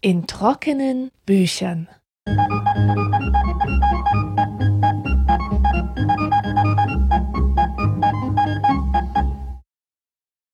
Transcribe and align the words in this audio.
In 0.00 0.26
trockenen 0.26 1.10
Büchern. 1.24 1.88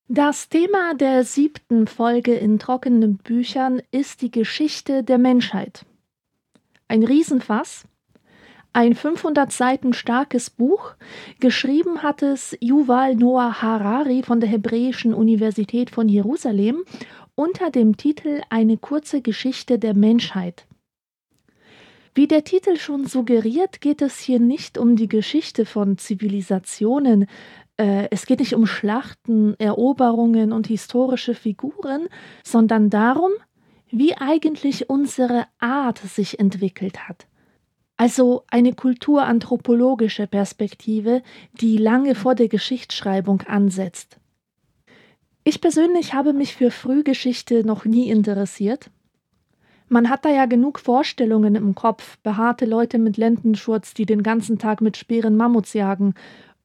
Das 0.07 0.49
Thema 0.49 0.95
der 0.95 1.25
siebten 1.25 1.87
Folge 1.87 2.35
in 2.35 2.59
trockenen 2.59 3.17
Büchern 3.17 3.83
ist 3.91 4.23
die 4.23 4.31
Geschichte 4.31 5.03
der 5.03 5.19
Menschheit. 5.19 5.85
Ein 6.89 7.03
Riesenfass, 7.03 7.85
ein 8.73 8.95
500 8.95 9.51
Seiten 9.53 9.93
starkes 9.93 10.51
Buch, 10.51 10.95
geschrieben 11.41 12.03
hat 12.03 12.23
es 12.23 12.57
Yuval 12.61 13.17
Noah 13.17 13.63
Harari 13.63 14.23
von 14.23 14.41
der 14.41 14.49
Hebräischen 14.49 15.13
Universität 15.13 15.91
von 15.91 16.09
Jerusalem 16.09 16.85
unter 17.35 17.71
dem 17.71 17.97
Titel 17.97 18.43
Eine 18.49 18.77
kurze 18.77 19.23
Geschichte 19.23 19.79
der 19.79 19.95
Menschheit. 19.95 20.67
Wie 22.15 22.27
der 22.27 22.45
Titel 22.45 22.77
schon 22.77 23.07
suggeriert, 23.07 23.81
geht 23.81 24.03
es 24.03 24.19
hier 24.19 24.41
nicht 24.41 24.79
um 24.79 24.97
die 24.97 25.09
Geschichte 25.09 25.65
von 25.65 25.97
Zivilisationen, 25.97 27.27
äh, 27.77 28.09
es 28.11 28.27
geht 28.27 28.41
nicht 28.41 28.55
um 28.55 28.67
Schlachten, 28.67 29.55
Eroberungen 29.59 30.53
und 30.53 30.67
historische 30.67 31.35
Figuren, 31.35 32.09
sondern 32.45 32.91
darum, 32.91 33.31
wie 33.91 34.17
eigentlich 34.17 34.91
unsere 34.91 35.47
Art 35.59 35.99
sich 35.99 36.39
entwickelt 36.39 37.09
hat. 37.09 37.30
Also 38.01 38.45
eine 38.49 38.73
kulturanthropologische 38.73 40.27
Perspektive, 40.27 41.21
die 41.53 41.77
lange 41.77 42.15
vor 42.15 42.35
der 42.35 42.49
Geschichtsschreibung 42.49 43.43
ansetzt. 43.43 44.17
Ich 45.45 45.61
persönlich 45.61 46.15
habe 46.15 46.33
mich 46.33 46.57
für 46.57 46.71
Frühgeschichte 46.71 47.63
noch 47.63 47.85
nie 47.85 48.09
interessiert. 48.09 48.91
Man 49.91 50.09
hat 50.09 50.25
da 50.25 50.31
ja 50.31 50.47
genug 50.47 50.81
Vorstellungen 50.81 51.57
im 51.57 51.75
Kopf, 51.75 52.17
behaarte 52.23 52.65
Leute 52.65 52.99
mit 52.99 53.19
Lendenschurz, 53.19 53.93
die 53.93 54.07
den 54.07 54.23
ganzen 54.23 54.59
Tag 54.59 54.81
mit 54.81 54.97
Speeren 54.97 55.37
Mammuts 55.37 55.75
jagen 55.75 56.15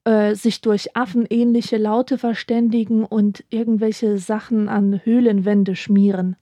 äh, 0.06 0.36
sich 0.36 0.62
durch 0.62 0.96
affenähnliche 0.96 1.76
Laute 1.76 2.18
verständigen 2.18 3.04
und 3.04 3.44
irgendwelche 3.50 4.20
Sachen 4.20 4.70
an 4.70 5.02
Höhlenwände 5.04 5.76
schmieren. 5.76 6.38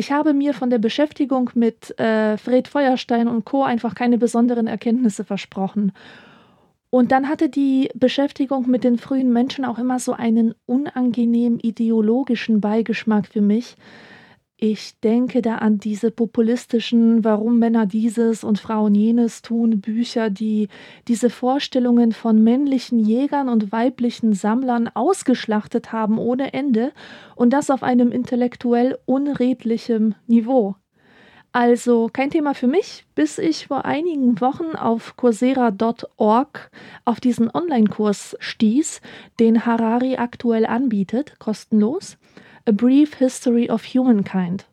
Ich 0.00 0.10
habe 0.10 0.32
mir 0.32 0.54
von 0.54 0.70
der 0.70 0.78
Beschäftigung 0.78 1.50
mit 1.52 2.00
äh, 2.00 2.38
Fred 2.38 2.68
Feuerstein 2.68 3.28
und 3.28 3.44
Co. 3.44 3.64
einfach 3.64 3.94
keine 3.94 4.16
besonderen 4.16 4.66
Erkenntnisse 4.66 5.24
versprochen. 5.24 5.92
Und 6.88 7.12
dann 7.12 7.28
hatte 7.28 7.50
die 7.50 7.90
Beschäftigung 7.94 8.66
mit 8.70 8.82
den 8.82 8.96
frühen 8.96 9.30
Menschen 9.30 9.66
auch 9.66 9.76
immer 9.78 9.98
so 9.98 10.14
einen 10.14 10.54
unangenehm 10.64 11.58
ideologischen 11.60 12.62
Beigeschmack 12.62 13.26
für 13.26 13.42
mich, 13.42 13.76
ich 14.62 15.00
denke 15.00 15.40
da 15.40 15.56
an 15.56 15.78
diese 15.78 16.10
populistischen, 16.10 17.24
warum 17.24 17.58
Männer 17.58 17.86
dieses 17.86 18.44
und 18.44 18.58
Frauen 18.58 18.94
jenes 18.94 19.40
tun, 19.40 19.80
Bücher, 19.80 20.28
die 20.28 20.68
diese 21.08 21.30
Vorstellungen 21.30 22.12
von 22.12 22.44
männlichen 22.44 22.98
Jägern 22.98 23.48
und 23.48 23.72
weiblichen 23.72 24.34
Sammlern 24.34 24.88
ausgeschlachtet 24.92 25.92
haben 25.92 26.18
ohne 26.18 26.52
Ende 26.52 26.92
und 27.36 27.54
das 27.54 27.70
auf 27.70 27.82
einem 27.82 28.12
intellektuell 28.12 28.98
unredlichem 29.06 30.14
Niveau. 30.26 30.76
Also 31.52 32.10
kein 32.12 32.30
Thema 32.30 32.54
für 32.54 32.68
mich, 32.68 33.06
bis 33.14 33.38
ich 33.38 33.66
vor 33.68 33.86
einigen 33.86 34.42
Wochen 34.42 34.76
auf 34.76 35.16
coursera.org 35.16 36.70
auf 37.06 37.18
diesen 37.18 37.50
Online-Kurs 37.50 38.36
stieß, 38.38 39.00
den 39.40 39.64
Harari 39.64 40.16
aktuell 40.16 40.66
anbietet, 40.66 41.36
kostenlos. 41.38 42.18
A 42.66 42.72
Brief 42.72 43.14
History 43.14 43.70
of 43.70 43.84
Humankind. 43.84 44.66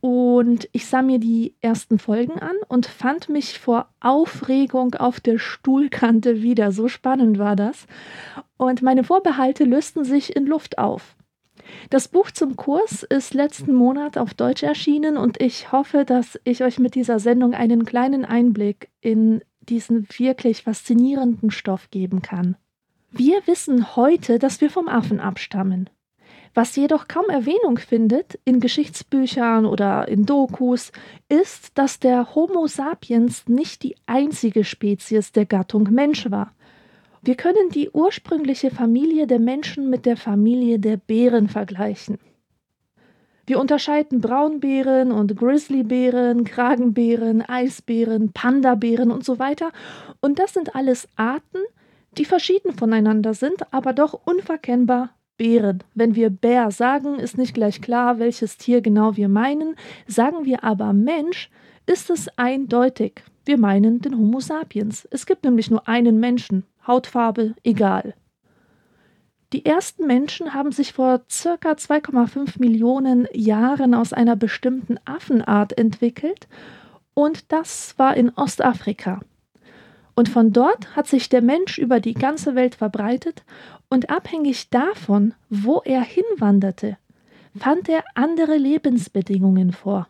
Und 0.00 0.68
ich 0.72 0.86
sah 0.86 1.02
mir 1.02 1.18
die 1.18 1.54
ersten 1.60 1.98
Folgen 1.98 2.38
an 2.38 2.54
und 2.68 2.86
fand 2.86 3.28
mich 3.28 3.58
vor 3.58 3.88
Aufregung 4.00 4.94
auf 4.94 5.20
der 5.20 5.38
Stuhlkante 5.38 6.42
wieder. 6.42 6.70
So 6.70 6.88
spannend 6.88 7.38
war 7.38 7.56
das. 7.56 7.86
Und 8.56 8.82
meine 8.82 9.04
Vorbehalte 9.04 9.64
lösten 9.64 10.04
sich 10.04 10.36
in 10.36 10.46
Luft 10.46 10.78
auf. 10.78 11.16
Das 11.90 12.08
Buch 12.08 12.30
zum 12.30 12.56
Kurs 12.56 13.02
ist 13.02 13.34
letzten 13.34 13.74
Monat 13.74 14.18
auf 14.18 14.34
Deutsch 14.34 14.62
erschienen 14.62 15.16
und 15.16 15.40
ich 15.40 15.72
hoffe, 15.72 16.04
dass 16.04 16.38
ich 16.44 16.62
euch 16.62 16.78
mit 16.78 16.94
dieser 16.94 17.18
Sendung 17.18 17.54
einen 17.54 17.84
kleinen 17.84 18.24
Einblick 18.24 18.90
in 19.00 19.42
diesen 19.60 20.06
wirklich 20.16 20.62
faszinierenden 20.62 21.50
Stoff 21.50 21.90
geben 21.90 22.22
kann. 22.22 22.56
Wir 23.10 23.44
wissen 23.46 23.96
heute, 23.96 24.38
dass 24.38 24.60
wir 24.60 24.70
vom 24.70 24.88
Affen 24.88 25.20
abstammen. 25.20 25.90
Was 26.56 26.74
jedoch 26.74 27.06
kaum 27.06 27.26
Erwähnung 27.28 27.76
findet 27.76 28.38
in 28.46 28.60
Geschichtsbüchern 28.60 29.66
oder 29.66 30.08
in 30.08 30.24
Dokus, 30.24 30.90
ist, 31.28 31.76
dass 31.76 32.00
der 32.00 32.34
Homo 32.34 32.66
sapiens 32.66 33.46
nicht 33.46 33.82
die 33.82 33.94
einzige 34.06 34.64
Spezies 34.64 35.32
der 35.32 35.44
Gattung 35.44 35.90
Mensch 35.92 36.30
war. 36.30 36.54
Wir 37.20 37.34
können 37.34 37.68
die 37.68 37.90
ursprüngliche 37.90 38.70
Familie 38.70 39.26
der 39.26 39.38
Menschen 39.38 39.90
mit 39.90 40.06
der 40.06 40.16
Familie 40.16 40.78
der 40.78 40.96
Bären 40.96 41.50
vergleichen. 41.50 42.18
Wir 43.46 43.60
unterscheiden 43.60 44.22
Braunbären 44.22 45.12
und 45.12 45.36
Grizzlybären, 45.36 46.44
Kragenbären, 46.44 47.42
Eisbären, 47.42 48.32
Pandabären 48.32 49.10
und 49.10 49.26
so 49.26 49.38
weiter. 49.38 49.72
Und 50.22 50.38
das 50.38 50.54
sind 50.54 50.74
alles 50.74 51.06
Arten, 51.16 51.58
die 52.16 52.24
verschieden 52.24 52.72
voneinander 52.72 53.34
sind, 53.34 53.74
aber 53.74 53.92
doch 53.92 54.18
unverkennbar 54.24 55.10
Bären. 55.36 55.82
Wenn 55.94 56.14
wir 56.14 56.30
Bär 56.30 56.70
sagen, 56.70 57.18
ist 57.18 57.38
nicht 57.38 57.54
gleich 57.54 57.80
klar, 57.80 58.18
welches 58.18 58.56
Tier 58.56 58.80
genau 58.80 59.16
wir 59.16 59.28
meinen. 59.28 59.76
Sagen 60.06 60.44
wir 60.44 60.64
aber 60.64 60.92
Mensch, 60.92 61.50
ist 61.86 62.10
es 62.10 62.28
eindeutig. 62.36 63.22
Wir 63.44 63.58
meinen 63.58 64.00
den 64.00 64.16
Homo 64.16 64.40
sapiens. 64.40 65.06
Es 65.10 65.26
gibt 65.26 65.44
nämlich 65.44 65.70
nur 65.70 65.86
einen 65.88 66.18
Menschen. 66.18 66.64
Hautfarbe 66.86 67.54
egal. 67.64 68.14
Die 69.52 69.64
ersten 69.64 70.06
Menschen 70.06 70.54
haben 70.54 70.72
sich 70.72 70.92
vor 70.92 71.22
circa 71.30 71.72
2,5 71.72 72.58
Millionen 72.58 73.28
Jahren 73.32 73.94
aus 73.94 74.12
einer 74.12 74.34
bestimmten 74.34 74.98
Affenart 75.04 75.78
entwickelt 75.78 76.48
und 77.14 77.52
das 77.52 77.96
war 77.98 78.16
in 78.16 78.30
Ostafrika. 78.30 79.20
Und 80.16 80.30
von 80.30 80.50
dort 80.50 80.96
hat 80.96 81.06
sich 81.06 81.28
der 81.28 81.42
Mensch 81.42 81.76
über 81.78 82.00
die 82.00 82.14
ganze 82.14 82.54
Welt 82.54 82.74
verbreitet 82.74 83.44
und 83.90 84.08
abhängig 84.08 84.70
davon, 84.70 85.34
wo 85.50 85.82
er 85.84 86.00
hinwanderte, 86.00 86.96
fand 87.54 87.88
er 87.90 88.02
andere 88.14 88.56
Lebensbedingungen 88.56 89.72
vor. 89.72 90.08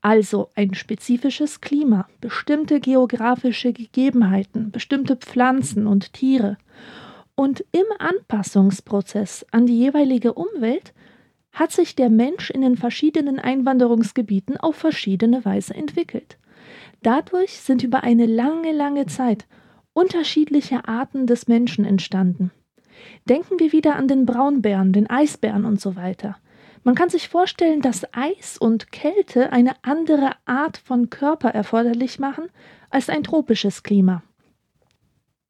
Also 0.00 0.50
ein 0.56 0.74
spezifisches 0.74 1.60
Klima, 1.60 2.08
bestimmte 2.20 2.80
geografische 2.80 3.72
Gegebenheiten, 3.72 4.72
bestimmte 4.72 5.16
Pflanzen 5.16 5.86
und 5.86 6.12
Tiere. 6.12 6.56
Und 7.36 7.64
im 7.70 7.86
Anpassungsprozess 7.98 9.46
an 9.52 9.66
die 9.66 9.78
jeweilige 9.78 10.32
Umwelt 10.34 10.92
hat 11.52 11.70
sich 11.70 11.94
der 11.94 12.10
Mensch 12.10 12.50
in 12.50 12.62
den 12.62 12.76
verschiedenen 12.76 13.38
Einwanderungsgebieten 13.38 14.56
auf 14.56 14.74
verschiedene 14.74 15.44
Weise 15.44 15.74
entwickelt. 15.74 16.38
Dadurch 17.02 17.60
sind 17.60 17.82
über 17.82 18.02
eine 18.02 18.26
lange, 18.26 18.72
lange 18.72 19.06
Zeit 19.06 19.46
unterschiedliche 19.92 20.86
Arten 20.86 21.26
des 21.26 21.48
Menschen 21.48 21.84
entstanden. 21.84 22.52
Denken 23.28 23.58
wir 23.58 23.72
wieder 23.72 23.96
an 23.96 24.08
den 24.08 24.26
Braunbären, 24.26 24.92
den 24.92 25.10
Eisbären 25.10 25.64
und 25.64 25.80
so 25.80 25.96
weiter. 25.96 26.36
Man 26.84 26.94
kann 26.94 27.08
sich 27.08 27.28
vorstellen, 27.28 27.82
dass 27.82 28.06
Eis 28.14 28.58
und 28.58 28.92
Kälte 28.92 29.52
eine 29.52 29.72
andere 29.82 30.32
Art 30.46 30.78
von 30.78 31.10
Körper 31.10 31.50
erforderlich 31.50 32.18
machen 32.18 32.46
als 32.90 33.08
ein 33.08 33.24
tropisches 33.24 33.82
Klima. 33.82 34.22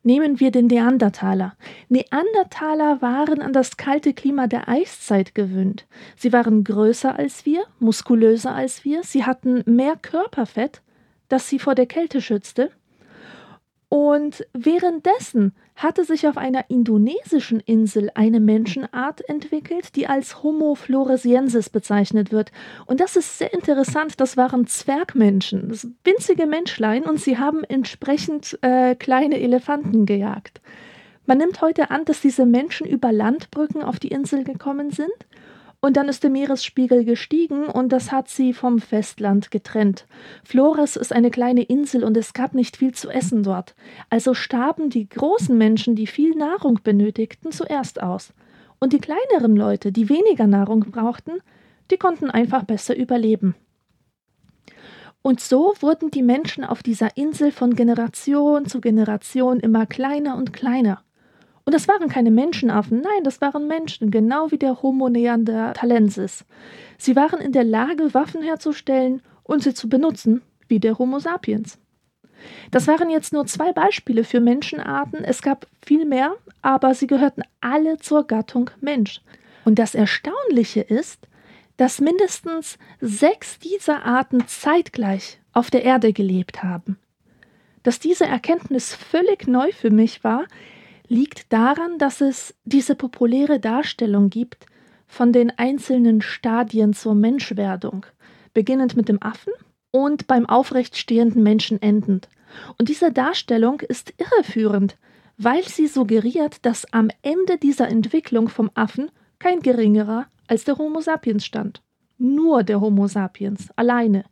Nehmen 0.03 0.41
wir 0.41 0.50
den 0.50 0.69
Neandertaler. 0.69 1.55
Neandertaler 1.88 3.02
waren 3.02 3.43
an 3.43 3.52
das 3.52 3.76
kalte 3.76 4.14
Klima 4.14 4.46
der 4.46 4.69
Eiszeit 4.69 5.34
gewöhnt. 5.34 5.87
Sie 6.17 6.32
waren 6.32 6.64
größer 6.64 7.19
als 7.19 7.44
wir, 7.44 7.64
muskulöser 7.78 8.55
als 8.55 8.84
wir, 8.84 9.02
sie 9.02 9.25
hatten 9.25 9.62
mehr 9.67 9.96
Körperfett, 9.96 10.82
das 11.28 11.48
sie 11.48 11.58
vor 11.58 11.75
der 11.75 11.86
Kälte 11.86 12.20
schützte, 12.20 12.70
und 13.88 14.46
währenddessen 14.52 15.54
hatte 15.75 16.04
sich 16.04 16.26
auf 16.28 16.36
einer 16.36 16.69
indonesischen 16.69 17.60
Insel 17.60 18.10
eine 18.14 18.38
Menschenart 18.38 19.26
entwickelt, 19.28 19.96
die 19.96 20.06
als 20.06 20.42
Homo 20.42 20.75
floresiensis 20.75 21.70
bezeichnet 21.70 22.30
wird. 22.30 22.52
Und 22.84 23.00
das 23.00 23.16
ist 23.16 23.38
sehr 23.38 23.54
interessant. 23.54 24.20
Das 24.20 24.36
waren 24.36 24.66
Zwergmenschen, 24.66 25.70
das 25.70 25.86
winzige 26.04 26.46
Menschlein, 26.46 27.04
und 27.04 27.19
sie 27.19 27.38
haben 27.38 27.64
entsprechend 27.64 28.58
äh, 28.60 28.94
kleine 28.94 29.40
Elefanten 29.40 30.04
gejagt. 30.04 30.60
Man 31.25 31.38
nimmt 31.38 31.62
heute 31.62 31.90
an, 31.90 32.04
dass 32.04 32.20
diese 32.20 32.44
Menschen 32.44 32.86
über 32.86 33.12
Landbrücken 33.12 33.82
auf 33.82 33.98
die 33.98 34.08
Insel 34.08 34.44
gekommen 34.44 34.90
sind 34.90 35.12
Und 35.80 35.96
dann 35.96 36.08
ist 36.08 36.25
der 36.25 36.30
Meeresspiegel 36.30 37.04
gestiegen 37.04 37.66
und 37.66 37.90
das 37.90 38.10
hat 38.10 38.28
sie 38.28 38.52
vom 38.52 38.80
Festland 38.80 39.52
getrennt. 39.52 40.06
Flores 40.42 40.96
ist 40.96 41.12
eine 41.12 41.30
kleine 41.30 41.62
Insel 41.62 42.02
und 42.02 42.16
es 42.16 42.32
gab 42.32 42.52
nicht 42.52 42.76
viel 42.76 42.92
zu 42.92 43.08
essen 43.10 43.44
dort. 43.44 43.76
Also 44.10 44.34
starben 44.34 44.90
die 44.90 45.08
großen 45.08 45.56
Menschen, 45.56 45.94
die 45.94 46.08
viel 46.08 46.34
Nahrung 46.34 46.80
benötigten, 46.82 47.52
zuerst 47.52 48.02
aus. 48.02 48.32
Und 48.80 48.92
die 48.92 48.98
kleineren 48.98 49.56
Leute, 49.56 49.92
die 49.92 50.08
weniger 50.08 50.48
Nahrung 50.48 50.80
brauchten, 50.80 51.40
die 51.92 51.96
konnten 51.96 52.30
einfach 52.30 52.64
besser 52.64 52.96
überleben. 52.96 53.54
Und 55.22 55.40
so 55.40 55.75
wurden 55.80 56.10
die 56.10 56.22
Menschen 56.22 56.64
auf 56.64 56.82
dieser 56.82 57.16
Insel 57.16 57.52
von 57.52 57.75
Generation 57.75 58.66
zu 58.66 58.80
Generation 58.80 59.60
immer 59.60 59.86
kleiner 59.86 60.36
und 60.36 60.52
kleiner. 60.52 61.02
Und 61.69 61.75
das 61.75 61.87
waren 61.87 62.09
keine 62.09 62.31
Menschenaffen, 62.31 63.03
nein, 63.03 63.25
das 63.25 63.43
waren 63.43 63.69
Menschen, 63.69 64.11
genau 64.11 64.50
wie 64.50 64.56
der 64.56 64.81
Homo 64.81 65.11
neanderthalensis. 65.11 66.47
Sie 66.97 67.15
waren 67.15 67.43
in 67.43 67.53
der 67.53 67.62
Lage, 67.62 68.15
Waffen 68.15 68.43
herzustellen 68.43 69.20
und 69.43 69.62
sie 69.62 69.75
zu 69.75 69.91
benutzen, 69.91 70.41
wie 70.69 70.81
der 70.81 70.99
Homo 70.99 71.19
sapiens. 71.19 71.79
Das 72.70 72.87
waren 72.87 73.11
jetzt 73.11 73.35
nur 73.35 73.44
zwei 73.44 73.75
Beispiele 73.75 74.25
für 74.25 74.41
Menschenarten, 74.41 75.23
es 75.25 75.43
gab 75.43 75.67
viel 75.85 76.06
mehr, 76.06 76.37
aber 76.62 76.94
sie 76.94 77.06
gehörten 77.06 77.43
alle 77.61 77.99
zur 77.99 78.26
Gattung 78.26 78.71
Mensch. 78.81 79.21
Und 79.67 79.79
das 79.79 79.94
Erstaunliche 79.94 80.81
ist, 80.81 81.29
dass 81.76 82.00
mindestens 82.00 82.79
sechs 83.03 83.59
dieser 83.59 84.06
Arten 84.06 84.49
zeitgleich 84.49 85.38
auf 85.53 85.71
der 85.71 85.85
Erde 85.85 86.14
gelebt 86.14 86.62
haben. 86.62 86.99
Dass 87.82 88.00
diese 88.00 88.25
Erkenntnis 88.25 88.94
völlig 88.94 89.47
neu 89.47 89.71
für 89.73 89.91
mich 89.91 90.25
war, 90.25 90.47
liegt 91.08 91.52
daran, 91.52 91.99
dass 91.99 92.20
es 92.20 92.55
diese 92.64 92.94
populäre 92.94 93.60
Darstellung 93.60 94.31
gibt 94.31 94.66
von 95.06 95.32
den 95.32 95.50
einzelnen 95.58 96.20
Stadien 96.20 96.93
zur 96.93 97.14
Menschwerdung, 97.14 98.06
beginnend 98.52 98.96
mit 98.96 99.08
dem 99.08 99.22
Affen 99.22 99.52
und 99.90 100.26
beim 100.26 100.46
aufrecht 100.46 100.96
stehenden 100.96 101.43
Menschen 101.43 101.81
endend. 101.81 102.28
Und 102.78 102.88
diese 102.88 103.12
Darstellung 103.12 103.81
ist 103.81 104.12
irreführend, 104.19 104.96
weil 105.38 105.64
sie 105.64 105.87
suggeriert, 105.87 106.64
dass 106.66 106.93
am 106.93 107.11
Ende 107.22 107.58
dieser 107.58 107.88
Entwicklung 107.88 108.49
vom 108.49 108.70
Affen 108.75 109.11
kein 109.38 109.61
geringerer 109.61 110.26
als 110.46 110.64
der 110.64 110.78
Homo 110.78 111.00
sapiens 111.00 111.44
stand. 111.44 111.82
Nur 112.19 112.64
der 112.64 112.81
Homo 112.81 113.06
sapiens, 113.06 113.69
alleine. 113.76 114.25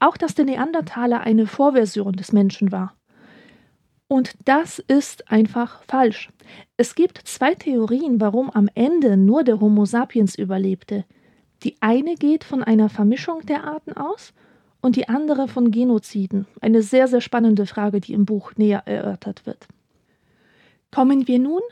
Auch 0.00 0.16
dass 0.16 0.34
der 0.34 0.44
Neandertaler 0.44 1.20
eine 1.20 1.46
Vorversion 1.46 2.14
des 2.14 2.32
Menschen 2.32 2.72
war. 2.72 2.95
Und 4.08 4.34
das 4.44 4.78
ist 4.78 5.30
einfach 5.30 5.82
falsch. 5.84 6.30
Es 6.76 6.94
gibt 6.94 7.18
zwei 7.24 7.54
Theorien, 7.54 8.20
warum 8.20 8.50
am 8.50 8.68
Ende 8.74 9.16
nur 9.16 9.42
der 9.42 9.60
Homo 9.60 9.84
sapiens 9.84 10.36
überlebte. 10.36 11.04
Die 11.64 11.76
eine 11.80 12.14
geht 12.14 12.44
von 12.44 12.62
einer 12.62 12.88
Vermischung 12.88 13.44
der 13.46 13.64
Arten 13.64 13.92
aus 13.94 14.32
und 14.80 14.94
die 14.94 15.08
andere 15.08 15.48
von 15.48 15.72
Genoziden. 15.72 16.46
Eine 16.60 16.82
sehr, 16.82 17.08
sehr 17.08 17.20
spannende 17.20 17.66
Frage, 17.66 18.00
die 18.00 18.12
im 18.12 18.26
Buch 18.26 18.52
näher 18.56 18.86
erörtert 18.86 19.46
wird. 19.46 19.66
Kommen 20.92 21.26
wir 21.26 21.40
nun 21.40 21.62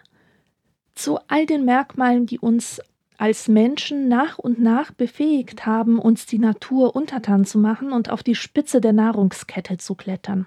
zu 0.95 1.19
all 1.29 1.47
den 1.47 1.65
Merkmalen, 1.65 2.27
die 2.27 2.39
uns 2.39 2.81
als 3.17 3.47
Menschen 3.47 4.09
nach 4.09 4.39
und 4.39 4.61
nach 4.61 4.91
befähigt 4.91 5.67
haben, 5.67 6.01
uns 6.01 6.27
die 6.27 6.39
Natur 6.39 6.97
untertan 6.97 7.45
zu 7.45 7.59
machen 7.59 7.93
und 7.93 8.11
auf 8.11 8.25
die 8.25 8.35
Spitze 8.35 8.81
der 8.81 8.93
Nahrungskette 8.93 9.77
zu 9.77 9.95
klettern. 9.95 10.47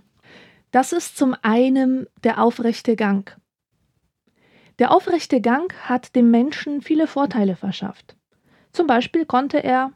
Das 0.71 0.91
ist 0.91 1.17
zum 1.17 1.35
einen 1.41 2.07
der 2.23 2.41
aufrechte 2.41 2.95
Gang. 2.95 3.35
Der 4.79 4.91
aufrechte 4.91 5.41
Gang 5.41 5.73
hat 5.83 6.15
dem 6.15 6.29
Menschen 6.29 6.81
viele 6.81 7.07
Vorteile 7.07 7.55
verschafft. 7.55 8.15
Zum 8.73 8.85
Beispiel 8.85 9.25
konnte 9.25 9.63
er 9.63 9.91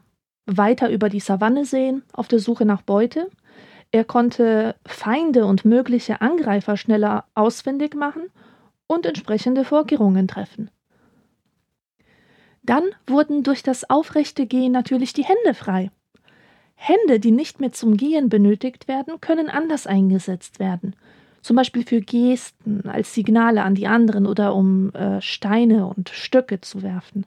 weiter 0.46 0.90
über 0.90 1.08
die 1.08 1.20
Savanne 1.20 1.64
sehen, 1.64 2.02
auf 2.12 2.26
der 2.26 2.40
Suche 2.40 2.64
nach 2.64 2.82
Beute. 2.82 3.30
Er 3.92 4.04
konnte 4.04 4.74
Feinde 4.86 5.46
und 5.46 5.64
mögliche 5.64 6.20
Angreifer 6.20 6.76
schneller 6.76 7.26
ausfindig 7.34 7.94
machen 7.94 8.30
und 8.86 9.06
entsprechende 9.06 9.64
Vorkehrungen 9.64 10.26
treffen. 10.26 10.70
Dann 12.62 12.84
wurden 13.06 13.42
durch 13.42 13.62
das 13.62 13.88
aufrechte 13.88 14.46
Gehen 14.46 14.72
natürlich 14.72 15.12
die 15.12 15.24
Hände 15.24 15.54
frei. 15.54 15.90
Hände, 16.82 17.20
die 17.20 17.30
nicht 17.30 17.60
mehr 17.60 17.72
zum 17.72 17.96
Gehen 17.96 18.28
benötigt 18.28 18.88
werden, 18.88 19.20
können 19.20 19.48
anders 19.48 19.86
eingesetzt 19.86 20.58
werden. 20.58 20.96
Zum 21.40 21.56
Beispiel 21.56 21.84
für 21.84 22.00
Gesten, 22.00 22.88
als 22.88 23.14
Signale 23.14 23.62
an 23.62 23.74
die 23.74 23.86
anderen 23.86 24.26
oder 24.26 24.54
um 24.54 24.92
äh, 24.94 25.20
Steine 25.20 25.86
und 25.86 26.08
Stöcke 26.08 26.60
zu 26.60 26.82
werfen. 26.82 27.26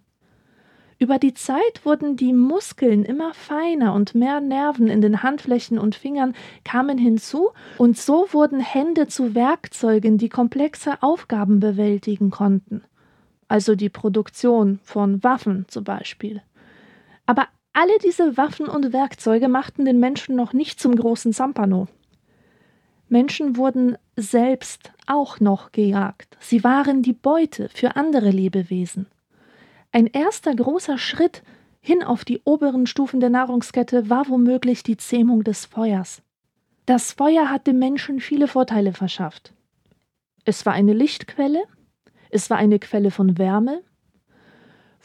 Über 0.97 1.19
die 1.19 1.33
Zeit 1.33 1.83
wurden 1.83 2.15
die 2.15 2.31
Muskeln 2.31 3.03
immer 3.03 3.33
feiner 3.33 3.93
und 3.93 4.15
mehr 4.15 4.39
Nerven 4.39 4.87
in 4.87 5.01
den 5.01 5.23
Handflächen 5.23 5.77
und 5.77 5.95
Fingern 5.95 6.33
kamen 6.63 6.97
hinzu, 6.97 7.49
und 7.77 7.97
so 7.97 8.27
wurden 8.31 8.61
Hände 8.61 9.07
zu 9.07 9.35
Werkzeugen, 9.35 10.17
die 10.17 10.29
komplexe 10.29 11.01
Aufgaben 11.01 11.59
bewältigen 11.59 12.29
konnten 12.29 12.83
also 13.47 13.75
die 13.75 13.89
Produktion 13.89 14.79
von 14.83 15.23
Waffen 15.23 15.65
zum 15.67 15.83
Beispiel. 15.83 16.41
Aber 17.25 17.47
alle 17.75 17.97
diese 17.99 18.37
Waffen 18.37 18.67
und 18.67 18.93
Werkzeuge 18.93 19.49
machten 19.49 19.85
den 19.85 19.99
Menschen 19.99 20.35
noch 20.35 20.53
nicht 20.53 20.79
zum 20.79 20.95
großen 20.95 21.33
Zampano. 21.33 21.87
Menschen 23.09 23.57
wurden 23.57 23.97
selbst 24.15 24.91
auch 25.07 25.39
noch 25.39 25.71
gejagt. 25.71 26.37
Sie 26.39 26.63
waren 26.63 27.01
die 27.01 27.13
Beute 27.13 27.69
für 27.69 27.95
andere 27.95 28.29
Lebewesen. 28.29 29.07
Ein 29.91 30.07
erster 30.07 30.55
großer 30.55 30.97
Schritt 30.97 31.43
hin 31.81 32.01
auf 32.01 32.25
die 32.25 32.41
oberen 32.45 32.87
Stufen 32.87 33.19
der 33.19 33.29
Nahrungskette 33.29 34.09
war 34.09 34.27
womöglich 34.29 34.81
die 34.81 34.97
Zähmung 34.97 35.43
des 35.43 35.65
Feuers. 35.65 36.21
Das 36.85 37.11
Feuer 37.11 37.49
hat 37.49 37.67
dem 37.67 37.77
Menschen 37.77 38.19
viele 38.19 38.47
Vorteile 38.47 38.93
verschafft. 38.93 39.53
Es 40.45 40.65
war 40.65 40.73
eine 40.73 40.93
Lichtquelle, 40.93 41.63
es 42.29 42.49
war 42.49 42.57
eine 42.57 42.79
Quelle 42.79 43.11
von 43.11 43.37
Wärme. 43.37 43.81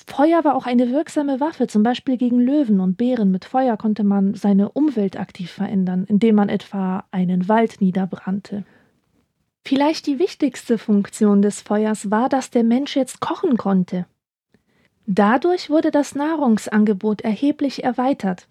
Feuer 0.06 0.44
war 0.44 0.54
auch 0.54 0.66
eine 0.66 0.90
wirksame 0.90 1.40
Waffe, 1.40 1.66
zum 1.66 1.82
Beispiel 1.82 2.16
gegen 2.16 2.40
Löwen 2.40 2.80
und 2.80 2.96
Bären. 2.96 3.30
Mit 3.30 3.44
Feuer 3.44 3.76
konnte 3.76 4.04
man 4.04 4.34
seine 4.34 4.70
Umwelt 4.70 5.18
aktiv 5.18 5.50
verändern, 5.50 6.04
indem 6.08 6.36
man 6.36 6.48
etwa 6.48 7.04
einen 7.10 7.48
Wald 7.48 7.80
niederbrannte. 7.80 8.64
Vielleicht 9.64 10.06
die 10.06 10.18
wichtigste 10.18 10.78
Funktion 10.78 11.42
des 11.42 11.60
Feuers 11.60 12.10
war, 12.10 12.28
dass 12.28 12.50
der 12.50 12.64
Mensch 12.64 12.96
jetzt 12.96 13.20
kochen 13.20 13.56
konnte. 13.56 14.06
Dadurch 15.06 15.70
wurde 15.70 15.90
das 15.90 16.14
Nahrungsangebot 16.14 17.20
erheblich 17.20 17.84
erweitert. 17.84 18.48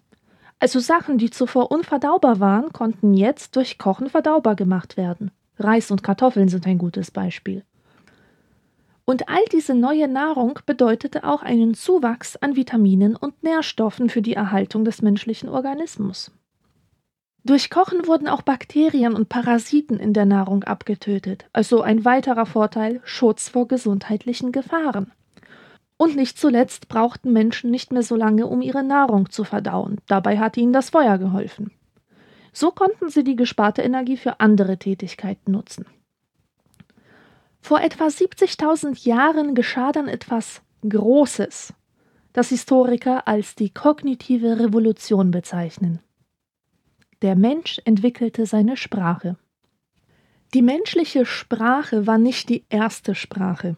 Also 0.58 0.78
Sachen, 0.78 1.18
die 1.18 1.30
zuvor 1.30 1.72
unverdaubar 1.72 2.38
waren, 2.38 2.72
konnten 2.72 3.14
jetzt 3.14 3.56
durch 3.56 3.78
Kochen 3.78 4.10
verdaubar 4.10 4.56
gemacht 4.56 4.96
werden. 4.96 5.30
Reis 5.58 5.90
und 5.90 6.02
Kartoffeln 6.02 6.48
sind 6.48 6.66
ein 6.66 6.78
gutes 6.78 7.10
Beispiel. 7.10 7.64
Und 9.10 9.28
all 9.28 9.42
diese 9.50 9.74
neue 9.74 10.06
Nahrung 10.06 10.60
bedeutete 10.66 11.24
auch 11.24 11.42
einen 11.42 11.74
Zuwachs 11.74 12.36
an 12.36 12.54
Vitaminen 12.54 13.16
und 13.16 13.42
Nährstoffen 13.42 14.08
für 14.08 14.22
die 14.22 14.34
Erhaltung 14.34 14.84
des 14.84 15.02
menschlichen 15.02 15.48
Organismus. 15.48 16.30
Durch 17.42 17.70
Kochen 17.70 18.06
wurden 18.06 18.28
auch 18.28 18.42
Bakterien 18.42 19.14
und 19.14 19.28
Parasiten 19.28 19.98
in 19.98 20.12
der 20.12 20.26
Nahrung 20.26 20.62
abgetötet, 20.62 21.46
also 21.52 21.82
ein 21.82 22.04
weiterer 22.04 22.46
Vorteil 22.46 23.00
Schutz 23.02 23.48
vor 23.48 23.66
gesundheitlichen 23.66 24.52
Gefahren. 24.52 25.10
Und 25.96 26.14
nicht 26.14 26.38
zuletzt 26.38 26.86
brauchten 26.86 27.32
Menschen 27.32 27.72
nicht 27.72 27.90
mehr 27.90 28.04
so 28.04 28.14
lange, 28.14 28.46
um 28.46 28.62
ihre 28.62 28.84
Nahrung 28.84 29.28
zu 29.28 29.42
verdauen, 29.42 29.98
dabei 30.06 30.38
hat 30.38 30.56
ihnen 30.56 30.72
das 30.72 30.90
Feuer 30.90 31.18
geholfen. 31.18 31.72
So 32.52 32.70
konnten 32.70 33.08
sie 33.08 33.24
die 33.24 33.34
gesparte 33.34 33.82
Energie 33.82 34.16
für 34.16 34.38
andere 34.38 34.78
Tätigkeiten 34.78 35.50
nutzen. 35.50 35.84
Vor 37.60 37.80
etwa 37.80 38.06
70.000 38.06 39.06
Jahren 39.06 39.54
geschah 39.54 39.92
dann 39.92 40.08
etwas 40.08 40.62
Großes, 40.88 41.74
das 42.32 42.48
Historiker 42.48 43.28
als 43.28 43.54
die 43.54 43.70
kognitive 43.70 44.58
Revolution 44.58 45.30
bezeichnen. 45.30 46.00
Der 47.22 47.36
Mensch 47.36 47.80
entwickelte 47.84 48.46
seine 48.46 48.76
Sprache. 48.76 49.36
Die 50.54 50.62
menschliche 50.62 51.26
Sprache 51.26 52.06
war 52.06 52.18
nicht 52.18 52.48
die 52.48 52.64
erste 52.70 53.14
Sprache. 53.14 53.76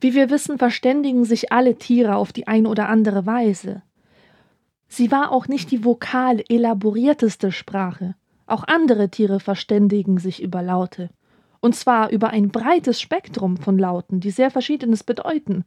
Wie 0.00 0.14
wir 0.14 0.28
wissen, 0.28 0.58
verständigen 0.58 1.24
sich 1.24 1.50
alle 1.50 1.76
Tiere 1.76 2.16
auf 2.16 2.32
die 2.32 2.46
eine 2.46 2.68
oder 2.68 2.88
andere 2.88 3.24
Weise. 3.24 3.82
Sie 4.86 5.10
war 5.10 5.32
auch 5.32 5.48
nicht 5.48 5.70
die 5.70 5.84
vokal 5.84 6.44
elaborierteste 6.48 7.50
Sprache. 7.50 8.14
Auch 8.46 8.64
andere 8.64 9.08
Tiere 9.08 9.40
verständigen 9.40 10.18
sich 10.18 10.42
über 10.42 10.62
Laute. 10.62 11.08
Und 11.64 11.74
zwar 11.74 12.10
über 12.10 12.28
ein 12.28 12.50
breites 12.50 13.00
Spektrum 13.00 13.56
von 13.56 13.78
Lauten, 13.78 14.20
die 14.20 14.30
sehr 14.30 14.50
verschiedenes 14.50 15.02
bedeuten. 15.02 15.64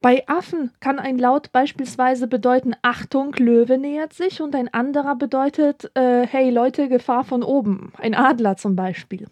Bei 0.00 0.26
Affen 0.26 0.72
kann 0.80 0.98
ein 0.98 1.16
Laut 1.16 1.52
beispielsweise 1.52 2.26
bedeuten 2.26 2.74
Achtung, 2.82 3.32
Löwe 3.34 3.78
nähert 3.78 4.14
sich 4.14 4.42
und 4.42 4.56
ein 4.56 4.66
anderer 4.74 5.14
bedeutet 5.14 5.92
äh, 5.94 6.26
Hey 6.26 6.50
Leute, 6.50 6.88
Gefahr 6.88 7.22
von 7.22 7.44
oben, 7.44 7.92
ein 7.98 8.16
Adler 8.16 8.56
zum 8.56 8.74
Beispiel. 8.74 9.28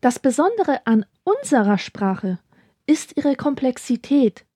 Das 0.00 0.18
Besondere 0.18 0.84
an 0.84 1.06
unserer 1.22 1.78
Sprache 1.78 2.40
ist 2.86 3.16
ihre 3.16 3.36
Komplexität. 3.36 4.46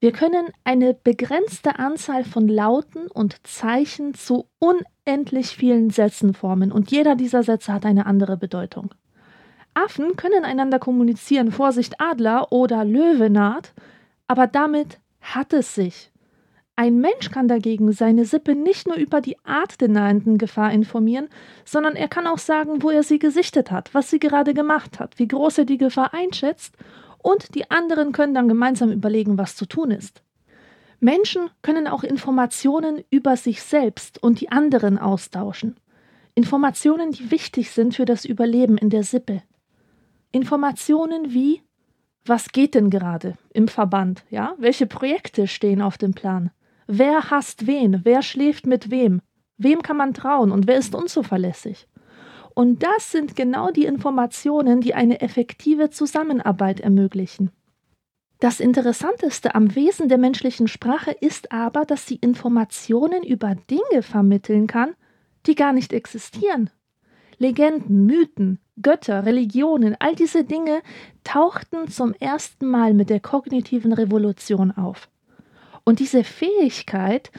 Wir 0.00 0.10
können 0.10 0.48
eine 0.64 0.92
begrenzte 0.92 1.78
Anzahl 1.78 2.24
von 2.24 2.48
Lauten 2.48 3.06
und 3.06 3.46
Zeichen 3.46 4.12
zu 4.12 4.48
unendlich 4.58 5.56
vielen 5.56 5.90
Sätzen 5.90 6.34
formen 6.34 6.72
und 6.72 6.90
jeder 6.90 7.14
dieser 7.14 7.44
Sätze 7.44 7.72
hat 7.72 7.86
eine 7.86 8.06
andere 8.06 8.36
Bedeutung. 8.36 8.90
Affen 9.76 10.16
können 10.16 10.44
einander 10.44 10.78
kommunizieren, 10.78 11.52
Vorsicht 11.52 12.00
Adler 12.00 12.50
oder 12.50 12.84
Löwe 12.84 13.28
naht, 13.28 13.74
aber 14.26 14.46
damit 14.46 14.98
hat 15.20 15.52
es 15.52 15.74
sich. 15.74 16.10
Ein 16.76 17.00
Mensch 17.00 17.30
kann 17.30 17.46
dagegen 17.46 17.92
seine 17.92 18.24
Sippe 18.24 18.54
nicht 18.54 18.86
nur 18.86 18.96
über 18.96 19.20
die 19.20 19.36
Art 19.44 19.80
der 19.80 19.88
nahenden 19.88 20.38
Gefahr 20.38 20.72
informieren, 20.72 21.28
sondern 21.64 21.94
er 21.94 22.08
kann 22.08 22.26
auch 22.26 22.38
sagen, 22.38 22.82
wo 22.82 22.90
er 22.90 23.02
sie 23.02 23.18
gesichtet 23.18 23.70
hat, 23.70 23.92
was 23.94 24.10
sie 24.10 24.18
gerade 24.18 24.54
gemacht 24.54 24.98
hat, 24.98 25.18
wie 25.18 25.28
groß 25.28 25.58
er 25.58 25.64
die 25.66 25.78
Gefahr 25.78 26.14
einschätzt, 26.14 26.74
und 27.18 27.54
die 27.54 27.70
anderen 27.70 28.12
können 28.12 28.34
dann 28.34 28.48
gemeinsam 28.48 28.92
überlegen, 28.92 29.36
was 29.36 29.56
zu 29.56 29.66
tun 29.66 29.90
ist. 29.90 30.22
Menschen 31.00 31.50
können 31.62 31.86
auch 31.86 32.02
Informationen 32.02 33.04
über 33.10 33.36
sich 33.36 33.62
selbst 33.62 34.22
und 34.22 34.40
die 34.40 34.50
anderen 34.50 34.96
austauschen. 34.98 35.76
Informationen, 36.34 37.10
die 37.10 37.30
wichtig 37.30 37.70
sind 37.70 37.94
für 37.94 38.04
das 38.04 38.24
Überleben 38.24 38.78
in 38.78 38.90
der 38.90 39.02
Sippe. 39.02 39.42
Informationen 40.36 41.32
wie 41.32 41.62
was 42.28 42.48
geht 42.48 42.74
denn 42.74 42.90
gerade 42.90 43.34
im 43.54 43.68
Verband, 43.68 44.24
ja? 44.30 44.54
Welche 44.58 44.86
Projekte 44.86 45.46
stehen 45.46 45.80
auf 45.80 45.96
dem 45.96 46.12
Plan? 46.12 46.50
Wer 46.88 47.30
hasst 47.30 47.66
wen? 47.66 48.00
Wer 48.04 48.22
schläft 48.22 48.66
mit 48.66 48.90
wem? 48.90 49.22
Wem 49.58 49.82
kann 49.82 49.96
man 49.96 50.12
trauen 50.12 50.50
und 50.50 50.66
wer 50.66 50.76
ist 50.76 50.94
unzuverlässig? 50.94 51.86
Und 52.54 52.82
das 52.82 53.12
sind 53.12 53.36
genau 53.36 53.70
die 53.70 53.84
Informationen, 53.84 54.80
die 54.80 54.94
eine 54.94 55.20
effektive 55.20 55.90
Zusammenarbeit 55.90 56.80
ermöglichen. 56.80 57.50
Das 58.40 58.60
Interessanteste 58.60 59.54
am 59.54 59.74
Wesen 59.74 60.08
der 60.08 60.18
menschlichen 60.18 60.68
Sprache 60.68 61.12
ist 61.12 61.52
aber, 61.52 61.84
dass 61.84 62.06
sie 62.06 62.16
Informationen 62.16 63.22
über 63.22 63.54
Dinge 63.70 64.02
vermitteln 64.02 64.66
kann, 64.66 64.94
die 65.46 65.54
gar 65.54 65.72
nicht 65.72 65.92
existieren. 65.92 66.70
Legenden, 67.38 68.04
Mythen, 68.04 68.58
Götter, 68.80 69.24
Religionen, 69.24 69.96
all 69.98 70.14
diese 70.14 70.44
Dinge 70.44 70.82
tauchten 71.24 71.88
zum 71.88 72.14
ersten 72.14 72.66
Mal 72.66 72.94
mit 72.94 73.10
der 73.10 73.20
kognitiven 73.20 73.92
Revolution 73.92 74.70
auf. 74.70 75.08
Und 75.84 75.98
diese 76.00 76.24
Fähigkeit, 76.24 77.30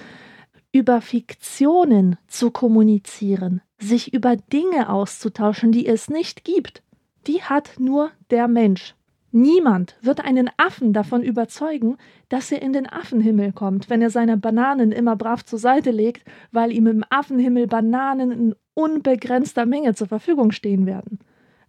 über 0.72 1.02
Fiktionen 1.02 2.18
zu 2.28 2.52
kommunizieren, 2.52 3.62
sich 3.80 4.14
über 4.14 4.36
Dinge 4.36 4.90
auszutauschen, 4.90 5.72
die 5.72 5.88
es 5.88 6.10
nicht 6.10 6.44
gibt, 6.44 6.84
die 7.26 7.42
hat 7.42 7.80
nur 7.80 8.12
der 8.30 8.48
Mensch. 8.48 8.97
Niemand 9.40 9.98
wird 10.02 10.26
einen 10.26 10.50
Affen 10.58 10.94
davon 10.94 11.22
überzeugen, 11.22 11.98
dass 12.28 12.52
er 12.52 12.60
in 12.64 12.74
den 12.74 12.90
Affenhimmel 12.90 13.52
kommt, 13.52 13.88
wenn 13.88 14.02
er 14.02 14.10
seine 14.10 14.36
Bananen 14.36 14.92
immer 14.92 15.16
brav 15.16 15.46
zur 15.46 15.60
Seite 15.60 15.92
legt, 15.92 16.28
weil 16.52 16.72
ihm 16.72 16.88
im 16.88 17.04
Affenhimmel 17.12 17.68
Bananen 17.68 18.32
in 18.32 18.56
unbegrenzter 18.74 19.68
Menge 19.68 19.94
zur 19.94 20.08
Verfügung 20.08 20.50
stehen 20.50 20.88
werden. 20.88 21.20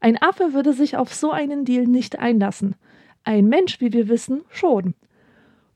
Ein 0.00 0.16
Affe 0.16 0.54
würde 0.54 0.72
sich 0.72 0.96
auf 0.96 1.12
so 1.12 1.30
einen 1.30 1.66
Deal 1.66 1.84
nicht 1.84 2.18
einlassen. 2.18 2.74
Ein 3.22 3.48
Mensch, 3.48 3.82
wie 3.82 3.92
wir 3.92 4.08
wissen, 4.08 4.44
schon. 4.48 4.94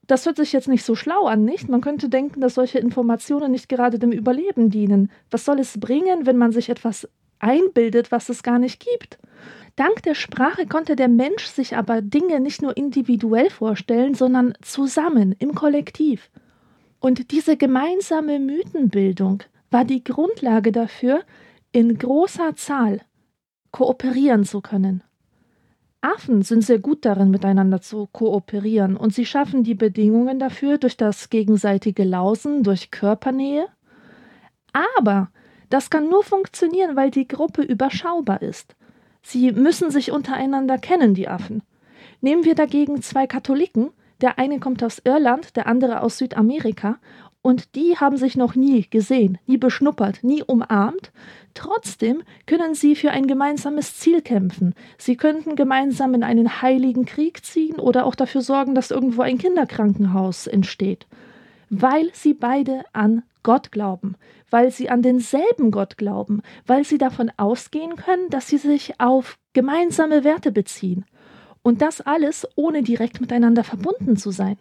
Das 0.06 0.24
hört 0.24 0.36
sich 0.36 0.54
jetzt 0.54 0.68
nicht 0.68 0.86
so 0.86 0.94
schlau 0.94 1.26
an, 1.26 1.44
nicht? 1.44 1.68
Man 1.68 1.82
könnte 1.82 2.08
denken, 2.08 2.40
dass 2.40 2.54
solche 2.54 2.78
Informationen 2.78 3.52
nicht 3.52 3.68
gerade 3.68 3.98
dem 3.98 4.12
Überleben 4.12 4.70
dienen. 4.70 5.10
Was 5.30 5.44
soll 5.44 5.58
es 5.60 5.78
bringen, 5.78 6.24
wenn 6.24 6.38
man 6.38 6.52
sich 6.52 6.70
etwas 6.70 7.06
einbildet, 7.38 8.10
was 8.10 8.30
es 8.30 8.42
gar 8.42 8.58
nicht 8.58 8.80
gibt? 8.80 9.18
Dank 9.76 10.02
der 10.02 10.14
Sprache 10.14 10.66
konnte 10.66 10.96
der 10.96 11.08
Mensch 11.08 11.46
sich 11.46 11.76
aber 11.76 12.02
Dinge 12.02 12.40
nicht 12.40 12.60
nur 12.60 12.76
individuell 12.76 13.48
vorstellen, 13.48 14.14
sondern 14.14 14.54
zusammen, 14.60 15.34
im 15.38 15.54
Kollektiv. 15.54 16.30
Und 17.00 17.30
diese 17.32 17.56
gemeinsame 17.56 18.38
Mythenbildung 18.38 19.42
war 19.70 19.84
die 19.84 20.04
Grundlage 20.04 20.72
dafür, 20.72 21.22
in 21.72 21.96
großer 21.96 22.54
Zahl 22.54 23.00
kooperieren 23.70 24.44
zu 24.44 24.60
können. 24.60 25.02
Affen 26.02 26.42
sind 26.42 26.62
sehr 26.62 26.80
gut 26.80 27.04
darin, 27.04 27.30
miteinander 27.30 27.80
zu 27.80 28.08
kooperieren, 28.12 28.96
und 28.96 29.14
sie 29.14 29.24
schaffen 29.24 29.62
die 29.62 29.74
Bedingungen 29.74 30.38
dafür 30.38 30.76
durch 30.76 30.96
das 30.96 31.30
gegenseitige 31.30 32.04
Lausen, 32.04 32.62
durch 32.62 32.90
Körpernähe. 32.90 33.66
Aber 34.72 35.30
das 35.70 35.88
kann 35.88 36.08
nur 36.08 36.22
funktionieren, 36.24 36.96
weil 36.96 37.10
die 37.10 37.26
Gruppe 37.26 37.62
überschaubar 37.62 38.42
ist. 38.42 38.76
Sie 39.22 39.52
müssen 39.52 39.90
sich 39.90 40.12
untereinander 40.12 40.78
kennen, 40.78 41.14
die 41.14 41.28
Affen. 41.28 41.62
Nehmen 42.20 42.44
wir 42.44 42.54
dagegen 42.54 43.02
zwei 43.02 43.26
Katholiken, 43.26 43.90
der 44.20 44.38
eine 44.38 44.60
kommt 44.60 44.82
aus 44.84 45.00
Irland, 45.04 45.56
der 45.56 45.66
andere 45.66 46.02
aus 46.02 46.18
Südamerika, 46.18 46.98
und 47.42 47.74
die 47.74 47.96
haben 47.98 48.16
sich 48.16 48.36
noch 48.36 48.54
nie 48.54 48.86
gesehen, 48.88 49.36
nie 49.46 49.56
beschnuppert, 49.56 50.22
nie 50.22 50.44
umarmt. 50.44 51.10
Trotzdem 51.54 52.22
können 52.46 52.74
sie 52.74 52.94
für 52.94 53.10
ein 53.10 53.26
gemeinsames 53.26 53.98
Ziel 53.98 54.22
kämpfen. 54.22 54.74
Sie 54.96 55.16
könnten 55.16 55.56
gemeinsam 55.56 56.14
in 56.14 56.22
einen 56.22 56.62
heiligen 56.62 57.04
Krieg 57.04 57.44
ziehen 57.44 57.80
oder 57.80 58.06
auch 58.06 58.14
dafür 58.14 58.42
sorgen, 58.42 58.76
dass 58.76 58.92
irgendwo 58.92 59.22
ein 59.22 59.38
Kinderkrankenhaus 59.38 60.46
entsteht. 60.46 61.08
Weil 61.68 62.10
sie 62.12 62.32
beide 62.32 62.84
an 62.92 63.24
Gott 63.42 63.72
glauben, 63.72 64.16
weil 64.50 64.70
sie 64.70 64.88
an 64.90 65.02
denselben 65.02 65.70
Gott 65.70 65.96
glauben, 65.96 66.42
weil 66.66 66.84
sie 66.84 66.98
davon 66.98 67.30
ausgehen 67.36 67.96
können, 67.96 68.30
dass 68.30 68.48
sie 68.48 68.58
sich 68.58 69.00
auf 69.00 69.38
gemeinsame 69.52 70.24
Werte 70.24 70.52
beziehen. 70.52 71.04
Und 71.62 71.82
das 71.82 72.00
alles 72.00 72.46
ohne 72.56 72.82
direkt 72.82 73.20
miteinander 73.20 73.64
verbunden 73.64 74.16
zu 74.16 74.30
sein. 74.30 74.58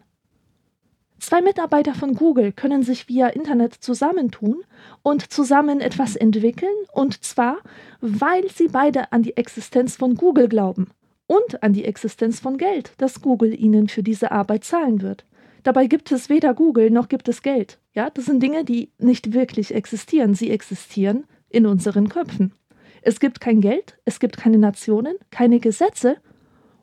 Zwei 1.21 1.41
Mitarbeiter 1.41 1.93
von 1.93 2.15
Google 2.15 2.51
können 2.51 2.81
sich 2.81 3.07
via 3.07 3.27
Internet 3.27 3.75
zusammentun 3.75 4.63
und 5.03 5.31
zusammen 5.31 5.79
etwas 5.79 6.15
entwickeln, 6.15 6.73
und 6.93 7.23
zwar, 7.23 7.57
weil 8.01 8.49
sie 8.49 8.67
beide 8.67 9.11
an 9.11 9.21
die 9.21 9.37
Existenz 9.37 9.95
von 9.95 10.15
Google 10.15 10.49
glauben 10.49 10.87
und 11.27 11.61
an 11.61 11.73
die 11.73 11.85
Existenz 11.85 12.39
von 12.39 12.57
Geld, 12.57 12.93
das 12.97 13.21
Google 13.21 13.57
ihnen 13.57 13.87
für 13.87 14.01
diese 14.01 14.31
Arbeit 14.31 14.63
zahlen 14.63 15.01
wird. 15.03 15.23
Dabei 15.63 15.87
gibt 15.87 16.11
es 16.11 16.29
weder 16.29 16.53
Google 16.53 16.89
noch 16.89 17.07
gibt 17.07 17.27
es 17.27 17.41
Geld. 17.41 17.79
Ja, 17.93 18.09
das 18.09 18.25
sind 18.25 18.41
Dinge, 18.41 18.65
die 18.65 18.91
nicht 18.97 19.33
wirklich 19.33 19.73
existieren. 19.73 20.33
Sie 20.33 20.49
existieren 20.49 21.25
in 21.49 21.65
unseren 21.65 22.09
Köpfen. 22.09 22.53
Es 23.01 23.19
gibt 23.19 23.41
kein 23.41 23.61
Geld, 23.61 23.97
es 24.05 24.19
gibt 24.19 24.37
keine 24.37 24.57
Nationen, 24.57 25.15
keine 25.31 25.59
Gesetze 25.59 26.17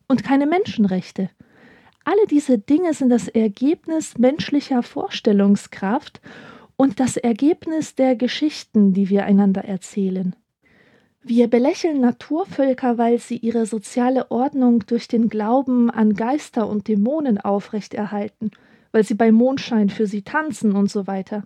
und 0.08 0.24
keine 0.24 0.46
Menschenrechte. 0.46 1.30
Alle 2.04 2.26
diese 2.26 2.58
Dinge 2.58 2.94
sind 2.94 3.10
das 3.10 3.28
Ergebnis 3.28 4.18
menschlicher 4.18 4.82
Vorstellungskraft 4.82 6.20
und 6.76 7.00
das 7.00 7.16
Ergebnis 7.16 7.94
der 7.94 8.16
Geschichten, 8.16 8.94
die 8.94 9.10
wir 9.10 9.24
einander 9.24 9.64
erzählen. 9.64 10.34
Wir 11.22 11.48
belächeln 11.48 12.00
Naturvölker, 12.00 12.96
weil 12.96 13.18
sie 13.18 13.36
ihre 13.36 13.66
soziale 13.66 14.30
Ordnung 14.30 14.84
durch 14.86 15.08
den 15.08 15.28
Glauben 15.28 15.90
an 15.90 16.14
Geister 16.14 16.68
und 16.68 16.88
Dämonen 16.88 17.38
aufrechterhalten, 17.38 18.52
weil 18.98 19.04
sie 19.04 19.14
bei 19.14 19.32
Mondschein 19.32 19.88
für 19.88 20.06
sie 20.06 20.22
tanzen 20.22 20.72
und 20.72 20.90
so 20.90 21.06
weiter. 21.06 21.44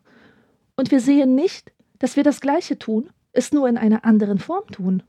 Und 0.75 0.90
wir 0.90 1.00
sehen 1.00 1.35
nicht, 1.35 1.71
dass 1.99 2.16
wir 2.16 2.25
das 2.25 2.40
Gleiche 2.40 2.78
tun, 2.78 3.11
es 3.32 3.52
nur 3.52 3.68
in 3.68 3.76
einer 3.76 4.04
anderen 4.04 4.38
Form 4.38 4.66
tun. 4.68 5.02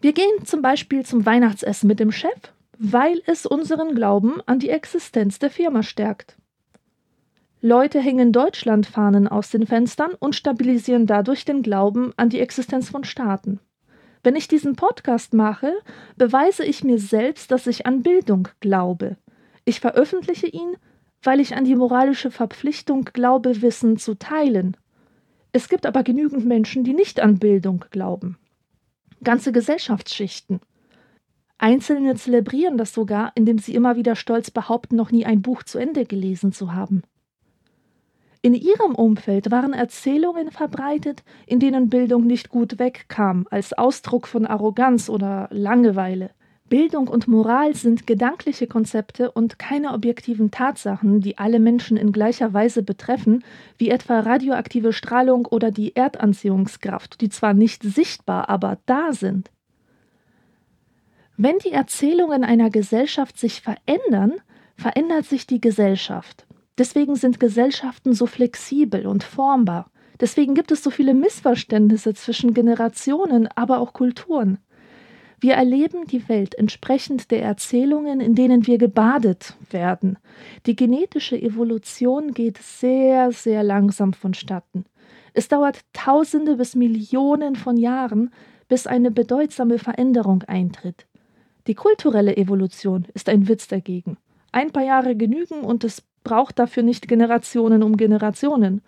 Wir 0.00 0.12
gehen 0.12 0.44
zum 0.44 0.62
Beispiel 0.62 1.04
zum 1.04 1.24
Weihnachtsessen 1.24 1.86
mit 1.86 2.00
dem 2.00 2.10
Chef 2.10 2.52
weil 2.78 3.22
es 3.26 3.46
unseren 3.46 3.94
Glauben 3.94 4.40
an 4.46 4.58
die 4.58 4.70
Existenz 4.70 5.38
der 5.38 5.50
Firma 5.50 5.82
stärkt. 5.82 6.36
Leute 7.62 8.00
hängen 8.00 8.32
Deutschlandfahnen 8.32 9.28
aus 9.28 9.50
den 9.50 9.66
Fenstern 9.66 10.12
und 10.18 10.34
stabilisieren 10.34 11.06
dadurch 11.06 11.44
den 11.44 11.62
Glauben 11.62 12.12
an 12.16 12.28
die 12.28 12.40
Existenz 12.40 12.90
von 12.90 13.04
Staaten. 13.04 13.60
Wenn 14.22 14.36
ich 14.36 14.46
diesen 14.46 14.76
Podcast 14.76 15.32
mache, 15.32 15.72
beweise 16.16 16.64
ich 16.64 16.84
mir 16.84 16.98
selbst, 16.98 17.50
dass 17.50 17.66
ich 17.66 17.86
an 17.86 18.02
Bildung 18.02 18.48
glaube. 18.60 19.16
Ich 19.64 19.80
veröffentliche 19.80 20.46
ihn, 20.46 20.76
weil 21.26 21.40
ich 21.40 21.56
an 21.56 21.64
die 21.64 21.74
moralische 21.74 22.30
Verpflichtung 22.30 23.04
glaube, 23.12 23.60
Wissen 23.60 23.96
zu 23.96 24.14
teilen. 24.14 24.76
Es 25.52 25.68
gibt 25.68 25.84
aber 25.84 26.02
genügend 26.02 26.46
Menschen, 26.46 26.84
die 26.84 26.94
nicht 26.94 27.20
an 27.20 27.38
Bildung 27.38 27.84
glauben. 27.90 28.38
Ganze 29.24 29.52
Gesellschaftsschichten. 29.52 30.60
Einzelne 31.58 32.14
zelebrieren 32.14 32.76
das 32.78 32.92
sogar, 32.92 33.32
indem 33.34 33.58
sie 33.58 33.74
immer 33.74 33.96
wieder 33.96 34.14
stolz 34.14 34.50
behaupten, 34.50 34.94
noch 34.96 35.10
nie 35.10 35.24
ein 35.24 35.42
Buch 35.42 35.62
zu 35.62 35.78
Ende 35.78 36.04
gelesen 36.04 36.52
zu 36.52 36.74
haben. 36.74 37.02
In 38.42 38.54
ihrem 38.54 38.94
Umfeld 38.94 39.50
waren 39.50 39.72
Erzählungen 39.72 40.52
verbreitet, 40.52 41.24
in 41.46 41.58
denen 41.58 41.88
Bildung 41.88 42.26
nicht 42.26 42.50
gut 42.50 42.78
wegkam, 42.78 43.48
als 43.50 43.72
Ausdruck 43.72 44.28
von 44.28 44.46
Arroganz 44.46 45.08
oder 45.08 45.48
Langeweile. 45.50 46.30
Bildung 46.68 47.06
und 47.06 47.28
Moral 47.28 47.76
sind 47.76 48.08
gedankliche 48.08 48.66
Konzepte 48.66 49.30
und 49.30 49.58
keine 49.58 49.92
objektiven 49.92 50.50
Tatsachen, 50.50 51.20
die 51.20 51.38
alle 51.38 51.60
Menschen 51.60 51.96
in 51.96 52.10
gleicher 52.10 52.52
Weise 52.52 52.82
betreffen, 52.82 53.44
wie 53.78 53.88
etwa 53.88 54.18
radioaktive 54.18 54.92
Strahlung 54.92 55.46
oder 55.46 55.70
die 55.70 55.94
Erdanziehungskraft, 55.94 57.20
die 57.20 57.28
zwar 57.28 57.54
nicht 57.54 57.84
sichtbar, 57.84 58.48
aber 58.48 58.78
da 58.86 59.12
sind. 59.12 59.50
Wenn 61.36 61.58
die 61.58 61.70
Erzählungen 61.70 62.42
einer 62.42 62.70
Gesellschaft 62.70 63.38
sich 63.38 63.60
verändern, 63.60 64.32
verändert 64.74 65.26
sich 65.26 65.46
die 65.46 65.60
Gesellschaft. 65.60 66.46
Deswegen 66.78 67.14
sind 67.14 67.38
Gesellschaften 67.38 68.12
so 68.12 68.26
flexibel 68.26 69.06
und 69.06 69.22
formbar. 69.22 69.90
Deswegen 70.20 70.54
gibt 70.54 70.72
es 70.72 70.82
so 70.82 70.90
viele 70.90 71.14
Missverständnisse 71.14 72.14
zwischen 72.14 72.54
Generationen, 72.54 73.48
aber 73.54 73.78
auch 73.78 73.92
Kulturen. 73.92 74.58
Wir 75.38 75.54
erleben 75.54 76.06
die 76.06 76.28
Welt 76.28 76.54
entsprechend 76.54 77.30
der 77.30 77.42
Erzählungen, 77.42 78.20
in 78.20 78.34
denen 78.34 78.66
wir 78.66 78.78
gebadet 78.78 79.54
werden. 79.70 80.18
Die 80.64 80.76
genetische 80.76 81.40
Evolution 81.40 82.32
geht 82.32 82.58
sehr, 82.58 83.32
sehr 83.32 83.62
langsam 83.62 84.14
vonstatten. 84.14 84.86
Es 85.34 85.48
dauert 85.48 85.80
Tausende 85.92 86.56
bis 86.56 86.74
Millionen 86.74 87.56
von 87.56 87.76
Jahren, 87.76 88.32
bis 88.68 88.86
eine 88.86 89.10
bedeutsame 89.10 89.78
Veränderung 89.78 90.42
eintritt. 90.44 91.06
Die 91.66 91.74
kulturelle 91.74 92.36
Evolution 92.36 93.06
ist 93.12 93.28
ein 93.28 93.46
Witz 93.46 93.68
dagegen. 93.68 94.16
Ein 94.52 94.70
paar 94.70 94.84
Jahre 94.84 95.16
genügen 95.16 95.60
und 95.60 95.84
es 95.84 96.02
braucht 96.26 96.58
dafür 96.58 96.82
nicht 96.82 97.06
Generationen 97.06 97.84
um 97.84 97.96
Generationen. 97.96 98.82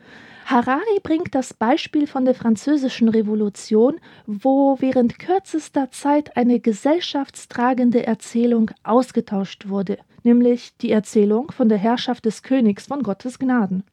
Harari 0.44 0.98
bringt 1.04 1.36
das 1.36 1.54
Beispiel 1.54 2.08
von 2.08 2.24
der 2.24 2.34
Französischen 2.34 3.08
Revolution, 3.08 4.00
wo 4.26 4.76
während 4.80 5.20
kürzester 5.20 5.92
Zeit 5.92 6.36
eine 6.36 6.58
gesellschaftstragende 6.58 8.04
Erzählung 8.04 8.72
ausgetauscht 8.82 9.68
wurde, 9.68 9.98
nämlich 10.24 10.76
die 10.78 10.90
Erzählung 10.90 11.52
von 11.52 11.68
der 11.68 11.78
Herrschaft 11.78 12.24
des 12.24 12.42
Königs 12.42 12.86
von 12.86 13.04
Gottes 13.04 13.38
Gnaden. 13.38 13.84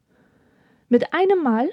Mit 0.88 1.12
einem 1.14 1.44
Mal 1.44 1.68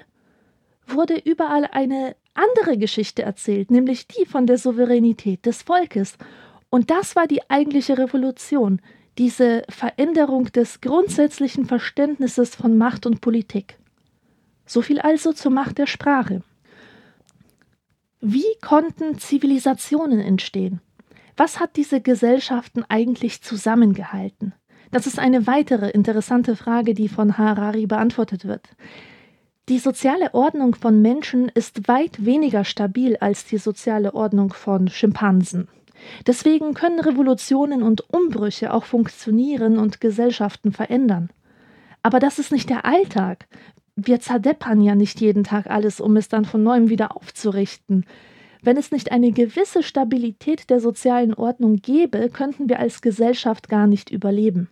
wurde 0.86 1.18
überall 1.24 1.66
eine 1.72 2.14
andere 2.34 2.78
Geschichte 2.78 3.22
erzählt, 3.22 3.72
nämlich 3.72 4.06
die 4.06 4.26
von 4.26 4.46
der 4.46 4.58
Souveränität 4.58 5.44
des 5.44 5.62
Volkes. 5.62 6.18
Und 6.70 6.90
das 6.90 7.16
war 7.16 7.26
die 7.26 7.50
eigentliche 7.50 7.98
Revolution, 7.98 8.80
diese 9.18 9.64
Veränderung 9.68 10.50
des 10.52 10.80
grundsätzlichen 10.80 11.66
Verständnisses 11.66 12.54
von 12.54 12.76
Macht 12.76 13.06
und 13.06 13.20
Politik. 13.20 13.78
So 14.66 14.82
viel 14.82 15.00
also 15.00 15.32
zur 15.32 15.52
Macht 15.52 15.78
der 15.78 15.86
Sprache. 15.86 16.42
Wie 18.20 18.56
konnten 18.60 19.18
Zivilisationen 19.18 20.20
entstehen? 20.20 20.80
Was 21.36 21.60
hat 21.60 21.76
diese 21.76 22.00
Gesellschaften 22.00 22.84
eigentlich 22.88 23.42
zusammengehalten? 23.42 24.54
Das 24.90 25.06
ist 25.06 25.18
eine 25.18 25.46
weitere 25.46 25.90
interessante 25.90 26.56
Frage, 26.56 26.94
die 26.94 27.08
von 27.08 27.36
Harari 27.36 27.86
beantwortet 27.86 28.46
wird. 28.46 28.68
Die 29.68 29.78
soziale 29.78 30.34
Ordnung 30.34 30.74
von 30.74 31.02
Menschen 31.02 31.48
ist 31.48 31.88
weit 31.88 32.24
weniger 32.24 32.64
stabil 32.64 33.16
als 33.16 33.46
die 33.46 33.58
soziale 33.58 34.14
Ordnung 34.14 34.52
von 34.52 34.88
Schimpansen. 34.88 35.68
Deswegen 36.26 36.74
können 36.74 37.00
Revolutionen 37.00 37.82
und 37.82 38.12
Umbrüche 38.12 38.72
auch 38.72 38.84
funktionieren 38.84 39.78
und 39.78 40.00
Gesellschaften 40.00 40.72
verändern. 40.72 41.30
Aber 42.02 42.18
das 42.18 42.38
ist 42.38 42.52
nicht 42.52 42.68
der 42.68 42.84
Alltag 42.84 43.46
wir 43.96 44.20
zerdeppern 44.20 44.80
ja 44.80 44.94
nicht 44.94 45.20
jeden 45.20 45.44
Tag 45.44 45.68
alles, 45.68 46.00
um 46.00 46.16
es 46.16 46.28
dann 46.28 46.44
von 46.44 46.62
neuem 46.62 46.88
wieder 46.88 47.16
aufzurichten. 47.16 48.04
Wenn 48.62 48.76
es 48.76 48.90
nicht 48.90 49.12
eine 49.12 49.30
gewisse 49.30 49.82
Stabilität 49.82 50.70
der 50.70 50.80
sozialen 50.80 51.34
Ordnung 51.34 51.76
gäbe, 51.76 52.30
könnten 52.30 52.68
wir 52.68 52.78
als 52.78 53.02
Gesellschaft 53.02 53.68
gar 53.68 53.86
nicht 53.86 54.10
überleben. 54.10 54.68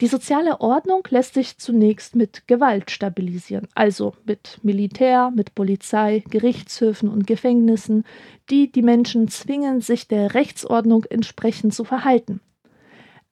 Die 0.00 0.06
soziale 0.06 0.60
Ordnung 0.60 1.02
lässt 1.10 1.34
sich 1.34 1.58
zunächst 1.58 2.14
mit 2.14 2.46
Gewalt 2.46 2.92
stabilisieren, 2.92 3.66
also 3.74 4.14
mit 4.24 4.60
Militär, 4.62 5.32
mit 5.34 5.56
Polizei, 5.56 6.22
Gerichtshöfen 6.30 7.08
und 7.08 7.26
Gefängnissen, 7.26 8.04
die 8.48 8.70
die 8.70 8.82
Menschen 8.82 9.26
zwingen, 9.26 9.80
sich 9.80 10.06
der 10.06 10.34
Rechtsordnung 10.34 11.04
entsprechend 11.10 11.74
zu 11.74 11.82
verhalten. 11.82 12.40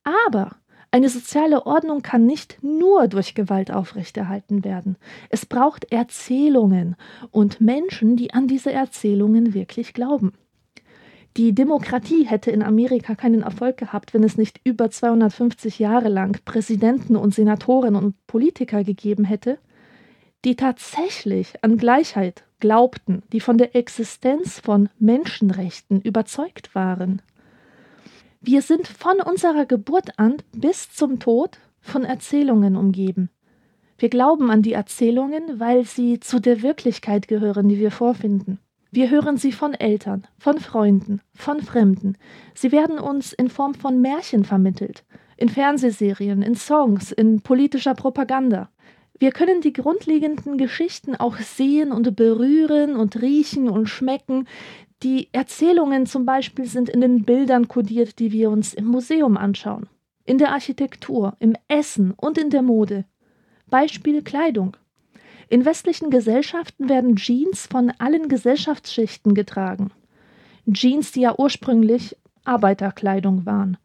Aber 0.03 0.57
eine 0.91 1.09
soziale 1.09 1.67
Ordnung 1.67 2.03
kann 2.03 2.27
nicht 2.27 2.59
nur 2.63 3.07
durch 3.07 3.37
Gewalt 3.37 3.71
aufrechterhalten 3.71 4.65
werden. 4.65 4.97
Es 5.31 5.47
braucht 5.47 5.93
Erzählungen 5.93 6.97
und 7.31 7.61
Menschen, 7.61 8.17
die 8.17 8.35
an 8.35 8.49
diese 8.49 8.73
Erzählungen 8.73 9.55
wirklich 9.55 9.95
glauben. 9.95 10.33
Die 11.37 11.55
Demokratie 11.55 12.25
hätte 12.25 12.51
in 12.51 12.63
Amerika 12.63 13.15
keinen 13.15 13.43
Erfolg 13.43 13.77
gehabt, 13.77 14.15
wenn 14.15 14.25
es 14.25 14.39
nicht 14.39 14.59
über 14.65 14.91
250 14.91 15.79
Jahre 15.79 16.09
lang 16.09 16.41
Präsidenten 16.47 17.15
und 17.15 17.35
Senatoren 17.35 17.95
und 17.95 18.15
Politiker 18.27 18.85
gegeben 18.85 19.25
hätte, 19.25 19.59
die 20.47 20.57
tatsächlich 20.57 21.63
an 21.63 21.77
Gleichheit 21.77 22.45
glaubten, 22.59 23.23
die 23.33 23.41
von 23.41 23.59
der 23.59 23.77
Existenz 23.77 24.61
von 24.61 24.89
Menschenrechten 24.99 26.01
überzeugt 26.01 26.75
waren. 26.75 27.21
Wir 28.41 28.63
sind 28.63 28.89
von 28.89 29.21
unserer 29.21 29.67
Geburt 29.67 30.19
an 30.19 30.37
bis 30.53 30.91
zum 30.91 31.19
Tod 31.19 31.59
von 31.81 32.05
Erzählungen 32.05 32.77
umgeben. 32.77 33.29
Wir 33.99 34.09
glauben 34.09 34.51
an 34.51 34.63
die 34.63 34.73
Erzählungen, 34.73 35.61
weil 35.61 35.85
sie 35.85 36.19
zu 36.19 36.41
der 36.41 36.63
Wirklichkeit 36.63 37.29
gehören, 37.29 37.69
die 37.69 37.79
wir 37.79 37.91
vorfinden. 37.91 38.59
Wir 38.91 39.11
hören 39.11 39.37
sie 39.37 39.53
von 39.53 39.75
Eltern, 39.75 40.27
von 40.39 40.59
Freunden, 40.59 41.21
von 41.35 41.61
Fremden. 41.61 42.17
Sie 42.55 42.73
werden 42.73 42.99
uns 42.99 43.33
in 43.33 43.49
Form 43.49 43.75
von 43.75 44.01
Märchen 44.01 44.45
vermittelt, 44.45 45.05
in 45.37 45.49
Fernsehserien, 45.49 46.43
in 46.43 46.55
Songs, 46.55 47.13
in 47.13 47.41
politischer 47.41 47.95
Propaganda. 47.95 48.71
Wir 49.19 49.33
können 49.33 49.61
die 49.61 49.73
grundlegenden 49.73 50.59
Geschichten 50.59 51.17
auch 51.17 51.39
sehen 51.39 51.91
und 51.91 52.17
berühren 52.17 52.97
und 52.97 53.21
riechen 53.21 53.69
und 53.69 53.89
schmecken, 53.89 54.47
die 55.03 55.29
Erzählungen 55.33 56.07
zum 56.07 56.25
Beispiel 56.25 56.67
sind 56.67 56.89
in 56.89 57.01
den 57.01 57.25
Bildern 57.25 57.69
kodiert, 57.69 58.19
die 58.19 58.33
wir 58.33 58.51
uns 58.51 58.73
im 58.73 58.87
Museum 58.87 59.37
anschauen, 59.37 59.89
in 60.25 60.39
der 60.39 60.53
Architektur, 60.53 61.37
im 61.39 61.55
Essen 61.69 62.13
und 62.17 62.39
in 62.39 62.51
der 62.51 62.63
Mode. 62.63 63.05
Beispiel 63.69 64.23
Kleidung. 64.23 64.77
In 65.49 65.65
westlichen 65.65 66.11
Gesellschaften 66.11 66.89
werden 66.89 67.17
Jeans 67.17 67.67
von 67.67 67.93
allen 67.99 68.29
Gesellschaftsschichten 68.29 69.35
getragen. 69.35 69.93
Jeans, 70.73 71.13
die 71.13 71.21
ja 71.21 71.39
ursprünglich 71.39 72.17
Arbeiterkleidung 72.45 73.47
waren. 73.47 73.77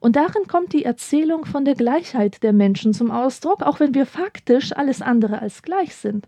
Und 0.00 0.16
darin 0.16 0.46
kommt 0.48 0.72
die 0.72 0.84
Erzählung 0.84 1.44
von 1.44 1.64
der 1.64 1.74
Gleichheit 1.74 2.42
der 2.42 2.52
Menschen 2.52 2.94
zum 2.94 3.10
Ausdruck, 3.10 3.62
auch 3.62 3.78
wenn 3.78 3.94
wir 3.94 4.06
faktisch 4.06 4.72
alles 4.72 5.02
andere 5.02 5.40
als 5.40 5.62
gleich 5.62 5.94
sind. 5.94 6.26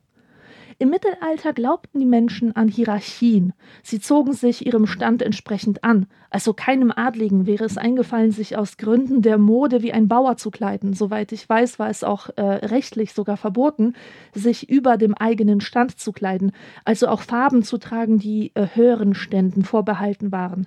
Im 0.79 0.91
Mittelalter 0.91 1.53
glaubten 1.53 2.01
die 2.01 2.07
Menschen 2.07 2.57
an 2.57 2.69
Hierarchien. 2.69 3.53
Sie 3.83 4.01
zogen 4.01 4.33
sich 4.33 4.67
ihrem 4.67 4.87
Stand 4.87 5.23
entsprechend 5.23 5.85
an. 5.85 6.07
Also 6.31 6.53
keinem 6.53 6.93
Adligen 6.95 7.47
wäre 7.47 7.65
es 7.65 7.79
eingefallen, 7.79 8.33
sich 8.33 8.57
aus 8.57 8.77
Gründen 8.77 9.23
der 9.23 9.39
Mode 9.39 9.83
wie 9.83 9.93
ein 9.93 10.09
Bauer 10.09 10.37
zu 10.37 10.51
kleiden. 10.51 10.95
Soweit 10.95 11.33
ich 11.33 11.49
weiß, 11.49 11.79
war 11.79 11.91
es 11.91 12.03
auch 12.03 12.29
äh, 12.37 12.43
rechtlich 12.43 13.13
sogar 13.13 13.37
verboten, 13.37 13.95
sich 14.35 14.69
über 14.69 14.97
dem 14.97 15.15
eigenen 15.15 15.61
Stand 15.61 15.99
zu 15.99 16.13
kleiden. 16.13 16.53
Also 16.85 17.09
auch 17.09 17.23
Farben 17.23 17.63
zu 17.63 17.79
tragen, 17.79 18.19
die 18.19 18.51
äh, 18.55 18.67
höheren 18.75 19.15
Ständen 19.15 19.65
vorbehalten 19.65 20.33
waren. 20.33 20.67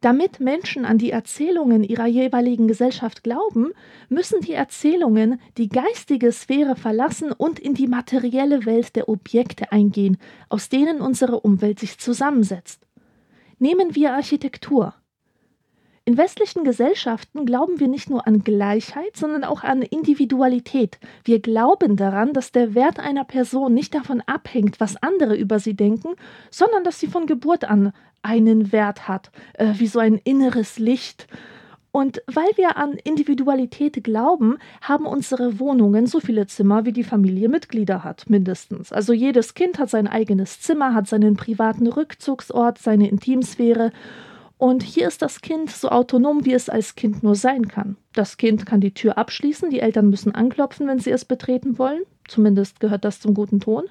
Damit 0.00 0.40
Menschen 0.40 0.86
an 0.86 0.96
die 0.96 1.10
Erzählungen 1.10 1.84
ihrer 1.84 2.06
jeweiligen 2.06 2.66
Gesellschaft 2.68 3.22
glauben, 3.22 3.72
müssen 4.08 4.40
die 4.40 4.54
Erzählungen 4.54 5.38
die 5.58 5.68
geistige 5.68 6.32
Sphäre 6.32 6.74
verlassen 6.74 7.32
und 7.32 7.58
in 7.58 7.74
die 7.74 7.86
materielle 7.86 8.64
Welt 8.64 8.96
der 8.96 9.10
Objekte 9.10 9.72
eingehen, 9.72 10.16
aus 10.48 10.70
denen 10.70 11.02
unsere 11.02 11.40
Umwelt 11.40 11.78
sich 11.78 11.98
zusammensetzt. 11.98 12.86
Nehmen 13.58 13.94
wir 13.94 14.14
Architektur. 14.14 14.94
In 16.06 16.16
westlichen 16.16 16.64
Gesellschaften 16.64 17.44
glauben 17.44 17.78
wir 17.78 17.86
nicht 17.86 18.08
nur 18.08 18.26
an 18.26 18.42
Gleichheit, 18.42 19.16
sondern 19.16 19.44
auch 19.44 19.62
an 19.62 19.82
Individualität. 19.82 20.98
Wir 21.24 21.40
glauben 21.40 21.96
daran, 21.96 22.32
dass 22.32 22.52
der 22.52 22.74
Wert 22.74 22.98
einer 22.98 23.24
Person 23.24 23.74
nicht 23.74 23.94
davon 23.94 24.22
abhängt, 24.26 24.80
was 24.80 25.00
andere 25.02 25.36
über 25.36 25.58
sie 25.58 25.74
denken, 25.74 26.14
sondern 26.50 26.84
dass 26.84 26.98
sie 26.98 27.06
von 27.06 27.26
Geburt 27.26 27.64
an 27.64 27.92
einen 28.22 28.72
Wert 28.72 29.08
hat, 29.08 29.30
äh, 29.54 29.74
wie 29.76 29.86
so 29.86 29.98
ein 29.98 30.16
inneres 30.16 30.78
Licht. 30.78 31.26
Und 31.92 32.22
weil 32.26 32.50
wir 32.56 32.76
an 32.76 32.92
Individualität 32.92 34.04
glauben, 34.04 34.58
haben 34.80 35.06
unsere 35.06 35.58
Wohnungen 35.58 36.06
so 36.06 36.20
viele 36.20 36.46
Zimmer, 36.46 36.84
wie 36.84 36.92
die 36.92 37.04
Familie 37.04 37.48
Mitglieder 37.48 38.04
hat, 38.04 38.30
mindestens. 38.30 38.92
Also 38.92 39.12
jedes 39.12 39.54
Kind 39.54 39.78
hat 39.78 39.90
sein 39.90 40.06
eigenes 40.06 40.60
Zimmer, 40.60 40.94
hat 40.94 41.08
seinen 41.08 41.36
privaten 41.36 41.88
Rückzugsort, 41.88 42.78
seine 42.78 43.08
Intimsphäre. 43.08 43.92
Und 44.60 44.82
hier 44.82 45.08
ist 45.08 45.22
das 45.22 45.40
Kind 45.40 45.70
so 45.70 45.88
autonom, 45.88 46.44
wie 46.44 46.52
es 46.52 46.68
als 46.68 46.94
Kind 46.94 47.22
nur 47.22 47.34
sein 47.34 47.66
kann. 47.66 47.96
Das 48.12 48.36
Kind 48.36 48.66
kann 48.66 48.82
die 48.82 48.92
Tür 48.92 49.16
abschließen, 49.16 49.70
die 49.70 49.80
Eltern 49.80 50.10
müssen 50.10 50.34
anklopfen, 50.34 50.86
wenn 50.86 50.98
sie 50.98 51.12
es 51.12 51.24
betreten 51.24 51.78
wollen. 51.78 52.02
Zumindest 52.28 52.78
gehört 52.78 53.06
das 53.06 53.20
zum 53.20 53.32
guten 53.32 53.60
Ton. 53.60 53.84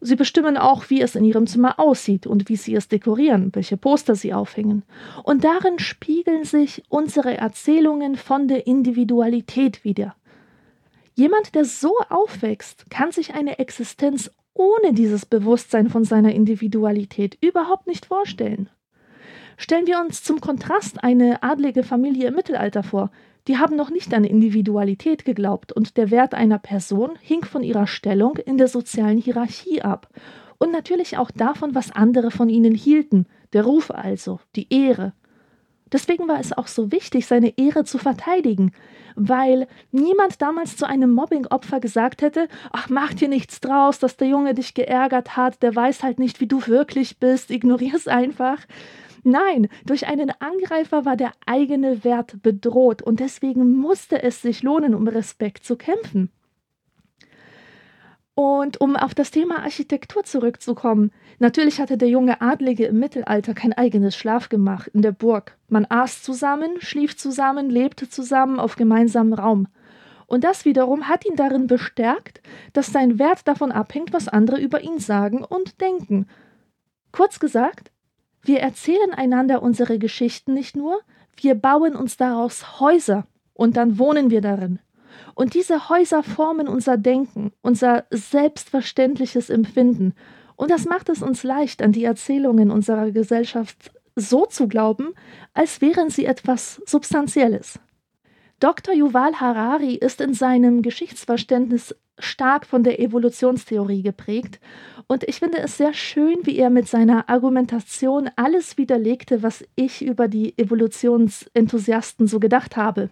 Sie 0.00 0.14
bestimmen 0.14 0.56
auch, 0.56 0.88
wie 0.88 1.00
es 1.00 1.16
in 1.16 1.24
ihrem 1.24 1.48
Zimmer 1.48 1.80
aussieht 1.80 2.28
und 2.28 2.48
wie 2.48 2.54
sie 2.54 2.76
es 2.76 2.86
dekorieren, 2.86 3.50
welche 3.54 3.76
Poster 3.76 4.14
sie 4.14 4.32
aufhängen. 4.32 4.84
Und 5.24 5.42
darin 5.42 5.80
spiegeln 5.80 6.44
sich 6.44 6.84
unsere 6.88 7.36
Erzählungen 7.36 8.14
von 8.14 8.46
der 8.46 8.68
Individualität 8.68 9.82
wider. 9.82 10.14
Jemand, 11.16 11.56
der 11.56 11.64
so 11.64 11.96
aufwächst, 12.08 12.88
kann 12.88 13.10
sich 13.10 13.34
eine 13.34 13.58
Existenz 13.58 14.30
ohne 14.54 14.92
dieses 14.92 15.26
Bewusstsein 15.26 15.88
von 15.88 16.04
seiner 16.04 16.32
Individualität 16.32 17.36
überhaupt 17.40 17.88
nicht 17.88 18.06
vorstellen. 18.06 18.70
Stellen 19.60 19.88
wir 19.88 19.98
uns 19.98 20.22
zum 20.22 20.40
Kontrast 20.40 21.02
eine 21.02 21.42
adlige 21.42 21.82
Familie 21.82 22.28
im 22.28 22.36
Mittelalter 22.36 22.84
vor. 22.84 23.10
Die 23.48 23.58
haben 23.58 23.74
noch 23.74 23.90
nicht 23.90 24.14
an 24.14 24.22
Individualität 24.22 25.24
geglaubt 25.24 25.72
und 25.72 25.96
der 25.96 26.12
Wert 26.12 26.32
einer 26.32 26.60
Person 26.60 27.18
hing 27.20 27.44
von 27.44 27.64
ihrer 27.64 27.88
Stellung 27.88 28.36
in 28.36 28.56
der 28.56 28.68
sozialen 28.68 29.18
Hierarchie 29.18 29.82
ab 29.82 30.08
und 30.58 30.70
natürlich 30.70 31.18
auch 31.18 31.32
davon, 31.32 31.74
was 31.74 31.90
andere 31.90 32.30
von 32.30 32.48
ihnen 32.48 32.74
hielten, 32.74 33.26
der 33.52 33.64
Ruf 33.64 33.90
also, 33.90 34.38
die 34.54 34.72
Ehre. 34.72 35.12
Deswegen 35.90 36.28
war 36.28 36.38
es 36.38 36.52
auch 36.52 36.68
so 36.68 36.92
wichtig, 36.92 37.26
seine 37.26 37.58
Ehre 37.58 37.82
zu 37.82 37.98
verteidigen, 37.98 38.72
weil 39.16 39.66
niemand 39.90 40.40
damals 40.40 40.76
zu 40.76 40.86
einem 40.86 41.12
Mobbing-Opfer 41.12 41.80
gesagt 41.80 42.22
hätte, 42.22 42.46
ach, 42.70 42.88
mach 42.90 43.12
dir 43.14 43.28
nichts 43.28 43.60
draus, 43.60 43.98
dass 43.98 44.16
der 44.16 44.28
Junge 44.28 44.54
dich 44.54 44.74
geärgert 44.74 45.36
hat, 45.36 45.62
der 45.64 45.74
weiß 45.74 46.04
halt 46.04 46.20
nicht, 46.20 46.40
wie 46.40 46.46
du 46.46 46.64
wirklich 46.66 47.18
bist, 47.18 47.50
ignorier's 47.50 48.06
einfach. 48.06 48.58
Nein, 49.30 49.68
durch 49.84 50.06
einen 50.06 50.32
Angreifer 50.40 51.04
war 51.04 51.14
der 51.14 51.32
eigene 51.44 52.02
Wert 52.02 52.42
bedroht 52.42 53.02
und 53.02 53.20
deswegen 53.20 53.76
musste 53.76 54.22
es 54.22 54.40
sich 54.40 54.62
lohnen, 54.62 54.94
um 54.94 55.06
Respekt 55.06 55.64
zu 55.64 55.76
kämpfen. 55.76 56.30
Und 58.34 58.80
um 58.80 58.96
auf 58.96 59.14
das 59.14 59.30
Thema 59.30 59.64
Architektur 59.64 60.24
zurückzukommen, 60.24 61.10
natürlich 61.40 61.78
hatte 61.78 61.98
der 61.98 62.08
junge 62.08 62.40
Adlige 62.40 62.86
im 62.86 63.00
Mittelalter 63.00 63.52
kein 63.52 63.74
eigenes 63.74 64.16
Schlafgemach 64.16 64.86
in 64.94 65.02
der 65.02 65.12
Burg. 65.12 65.58
Man 65.68 65.84
aß 65.86 66.22
zusammen, 66.22 66.80
schlief 66.80 67.16
zusammen, 67.16 67.68
lebte 67.68 68.08
zusammen 68.08 68.58
auf 68.58 68.76
gemeinsamem 68.76 69.34
Raum. 69.34 69.68
Und 70.26 70.44
das 70.44 70.64
wiederum 70.64 71.08
hat 71.08 71.26
ihn 71.26 71.36
darin 71.36 71.66
bestärkt, 71.66 72.40
dass 72.72 72.92
sein 72.92 73.18
Wert 73.18 73.46
davon 73.46 73.72
abhängt, 73.72 74.14
was 74.14 74.28
andere 74.28 74.58
über 74.58 74.80
ihn 74.82 74.98
sagen 74.98 75.44
und 75.44 75.82
denken. 75.82 76.26
Kurz 77.12 77.40
gesagt, 77.40 77.90
wir 78.42 78.60
erzählen 78.60 79.12
einander 79.12 79.62
unsere 79.62 79.98
Geschichten 79.98 80.54
nicht 80.54 80.76
nur, 80.76 81.00
wir 81.36 81.54
bauen 81.54 81.94
uns 81.94 82.16
daraus 82.16 82.80
Häuser 82.80 83.26
und 83.52 83.76
dann 83.76 83.98
wohnen 83.98 84.30
wir 84.30 84.40
darin. 84.40 84.78
Und 85.34 85.54
diese 85.54 85.88
Häuser 85.88 86.22
formen 86.22 86.68
unser 86.68 86.96
Denken, 86.96 87.52
unser 87.62 88.04
selbstverständliches 88.10 89.50
Empfinden. 89.50 90.14
Und 90.56 90.70
das 90.70 90.84
macht 90.84 91.08
es 91.08 91.22
uns 91.22 91.44
leicht, 91.44 91.82
an 91.82 91.92
die 91.92 92.04
Erzählungen 92.04 92.70
unserer 92.70 93.10
Gesellschaft 93.10 93.92
so 94.16 94.46
zu 94.46 94.66
glauben, 94.66 95.14
als 95.54 95.80
wären 95.80 96.10
sie 96.10 96.24
etwas 96.24 96.82
Substanzielles. 96.86 97.78
Dr. 98.60 98.92
Yuval 98.92 99.34
Harari 99.34 99.94
ist 99.94 100.20
in 100.20 100.34
seinem 100.34 100.82
Geschichtsverständnis 100.82 101.94
stark 102.18 102.66
von 102.66 102.82
der 102.82 102.98
Evolutionstheorie 102.98 104.02
geprägt 104.02 104.58
und 105.08 105.24
ich 105.24 105.38
finde 105.38 105.58
es 105.58 105.78
sehr 105.78 105.94
schön, 105.94 106.36
wie 106.44 106.58
er 106.58 106.70
mit 106.70 106.86
seiner 106.86 107.28
Argumentation 107.28 108.30
alles 108.36 108.76
widerlegte, 108.76 109.42
was 109.42 109.64
ich 109.74 110.02
über 110.02 110.28
die 110.28 110.56
Evolutionsenthusiasten 110.58 112.26
so 112.26 112.38
gedacht 112.38 112.76
habe. 112.76 113.10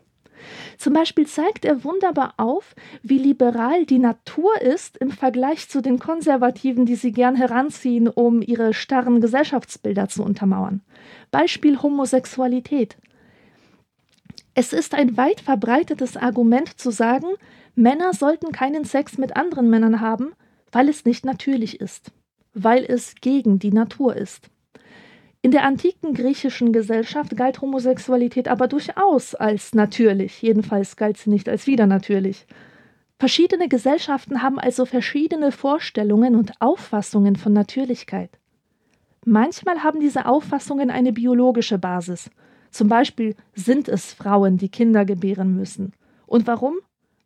Zum 0.76 0.92
Beispiel 0.92 1.26
zeigt 1.26 1.64
er 1.64 1.82
wunderbar 1.84 2.34
auf, 2.36 2.74
wie 3.02 3.16
liberal 3.18 3.86
die 3.86 3.98
Natur 3.98 4.60
ist 4.60 4.98
im 4.98 5.10
Vergleich 5.10 5.70
zu 5.70 5.80
den 5.80 5.98
Konservativen, 5.98 6.84
die 6.84 6.96
sie 6.96 7.12
gern 7.12 7.34
heranziehen, 7.34 8.08
um 8.08 8.42
ihre 8.42 8.74
starren 8.74 9.22
Gesellschaftsbilder 9.22 10.08
zu 10.08 10.22
untermauern. 10.22 10.82
Beispiel 11.30 11.80
Homosexualität. 11.80 12.98
Es 14.54 14.74
ist 14.74 14.94
ein 14.94 15.16
weit 15.16 15.40
verbreitetes 15.40 16.18
Argument 16.18 16.78
zu 16.78 16.90
sagen, 16.90 17.26
Männer 17.74 18.12
sollten 18.12 18.52
keinen 18.52 18.84
Sex 18.84 19.16
mit 19.16 19.36
anderen 19.36 19.70
Männern 19.70 20.00
haben, 20.00 20.32
weil 20.76 20.90
es 20.90 21.06
nicht 21.06 21.24
natürlich 21.24 21.80
ist, 21.80 22.12
weil 22.52 22.84
es 22.84 23.14
gegen 23.22 23.58
die 23.58 23.72
Natur 23.72 24.14
ist. 24.14 24.50
In 25.40 25.50
der 25.50 25.64
antiken 25.64 26.12
griechischen 26.12 26.70
Gesellschaft 26.70 27.34
galt 27.34 27.62
Homosexualität 27.62 28.46
aber 28.46 28.68
durchaus 28.68 29.34
als 29.34 29.74
natürlich, 29.74 30.42
jedenfalls 30.42 30.96
galt 30.96 31.16
sie 31.16 31.30
nicht 31.30 31.48
als 31.48 31.66
widernatürlich. 31.66 32.46
Verschiedene 33.18 33.68
Gesellschaften 33.70 34.42
haben 34.42 34.58
also 34.58 34.84
verschiedene 34.84 35.50
Vorstellungen 35.50 36.36
und 36.36 36.52
Auffassungen 36.60 37.36
von 37.36 37.54
Natürlichkeit. 37.54 38.38
Manchmal 39.24 39.82
haben 39.82 40.00
diese 40.00 40.26
Auffassungen 40.26 40.90
eine 40.90 41.14
biologische 41.14 41.78
Basis. 41.78 42.30
Zum 42.70 42.88
Beispiel 42.88 43.34
sind 43.54 43.88
es 43.88 44.12
Frauen, 44.12 44.58
die 44.58 44.68
Kinder 44.68 45.06
gebären 45.06 45.56
müssen. 45.56 45.94
Und 46.26 46.46
warum? 46.46 46.74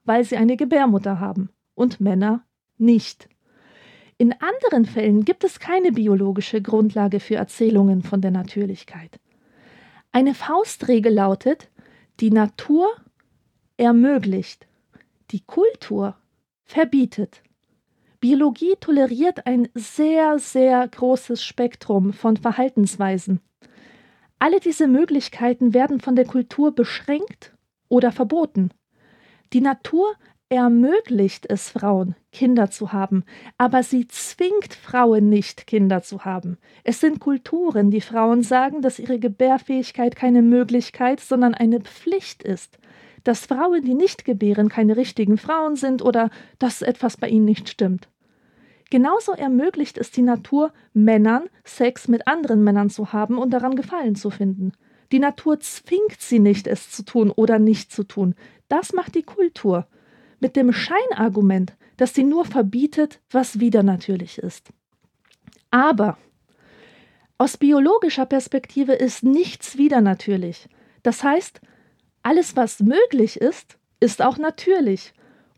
Weil 0.05 0.23
sie 0.23 0.37
eine 0.37 0.57
Gebärmutter 0.57 1.19
haben 1.19 1.51
und 1.75 2.01
Männer 2.01 2.45
nicht. 2.79 3.29
In 4.21 4.35
anderen 4.35 4.85
Fällen 4.85 5.25
gibt 5.25 5.45
es 5.45 5.61
keine 5.61 5.93
biologische 5.93 6.61
Grundlage 6.61 7.21
für 7.21 7.37
Erzählungen 7.37 8.03
von 8.03 8.21
der 8.21 8.31
Natürlichkeit. 8.31 9.19
Eine 10.13 10.35
Faustregel 10.35 11.15
lautet, 11.15 11.71
die 12.21 12.31
Natur 12.31 12.87
ermöglicht, 13.79 14.69
die 15.31 15.41
Kultur 15.41 16.17
verbietet. 16.67 17.43
Biologie 18.21 18.75
toleriert 18.79 19.47
ein 19.47 19.71
sehr, 19.73 20.39
sehr 20.39 20.87
großes 20.87 21.43
Spektrum 21.43 22.13
von 22.13 22.37
Verhaltensweisen. 22.37 23.41
Alle 24.39 24.61
diese 24.61 24.87
Möglichkeiten 24.87 25.73
werden 25.73 25.99
von 25.99 26.15
der 26.15 26.27
Kultur 26.27 26.75
beschränkt 26.75 27.55
oder 27.89 28.13
verboten. 28.13 28.69
Die 29.55 29.63
Natur 29.63 30.15
ermöglicht 30.51 31.49
es 31.49 31.71
Frauen, 31.71 32.17
Kinder 32.33 32.71
zu 32.71 32.93
haben, 32.93 33.23
aber 33.57 33.85
sie 33.85 34.09
zwingt 34.09 34.75
Frauen 34.75 35.29
nicht, 35.29 35.69
Kinder 35.69 36.03
zu 36.03 36.25
haben. 36.25 36.59
Es 36.83 37.01
sind 37.01 37.21
Kulturen, 37.21 37.93
die 37.93 38.01
Frauen 38.01 38.43
sagen, 38.43 38.83
dass 38.83 38.99
ihre 38.99 39.21
Gebärfähigkeit 39.21 40.17
keine 40.17 40.43
Möglichkeit, 40.43 41.21
sondern 41.21 41.55
eine 41.55 41.81
Pflicht 41.81 42.43
ist, 42.43 42.79
dass 43.23 43.47
Frauen, 43.47 43.85
die 43.85 43.95
nicht 43.95 44.25
gebären, 44.25 44.69
keine 44.69 44.97
richtigen 44.97 45.39
Frauen 45.39 45.77
sind 45.77 46.03
oder 46.03 46.31
dass 46.59 46.83
etwas 46.83 47.17
bei 47.17 47.29
ihnen 47.29 47.45
nicht 47.45 47.69
stimmt. 47.69 48.09
Genauso 48.91 49.31
ermöglicht 49.33 49.99
es 49.99 50.11
die 50.11 50.23
Natur, 50.23 50.73
Männern 50.93 51.45
Sex 51.63 52.09
mit 52.09 52.27
anderen 52.27 52.65
Männern 52.65 52.91
zu 52.91 53.13
haben 53.13 53.39
und 53.39 53.51
daran 53.51 53.77
Gefallen 53.77 54.17
zu 54.17 54.31
finden. 54.31 54.73
Die 55.13 55.21
Natur 55.21 55.61
zwingt 55.61 56.21
sie 56.21 56.41
nicht, 56.41 56.67
es 56.67 56.91
zu 56.91 57.05
tun 57.05 57.31
oder 57.31 57.61
nicht 57.61 57.93
zu 57.93 58.03
tun. 58.03 58.35
Das 58.69 58.93
macht 58.93 59.15
die 59.15 59.23
Kultur 59.23 59.87
mit 60.41 60.57
dem 60.57 60.73
Scheinargument, 60.73 61.75
dass 61.97 62.15
sie 62.15 62.25
nur 62.25 62.45
verbietet, 62.45 63.21
was 63.31 63.61
wieder 63.61 63.83
natürlich 63.83 64.39
ist. 64.39 64.71
Aber 65.71 66.19
aus 67.39 67.57
biologischer 67.57 68.27
Perspektive 68.27 68.93
ist 68.93 69.23
nichts 69.23 69.79
wieder 69.79 70.01
natürlich. 70.01 70.69
Das 71.03 71.23
heißt, 71.23 71.61
alles, 72.23 72.57
was 72.57 72.81
möglich 72.81 73.41
ist, 73.41 73.79
ist 74.01 74.21
auch 74.21 74.37
natürlich. 74.37 75.15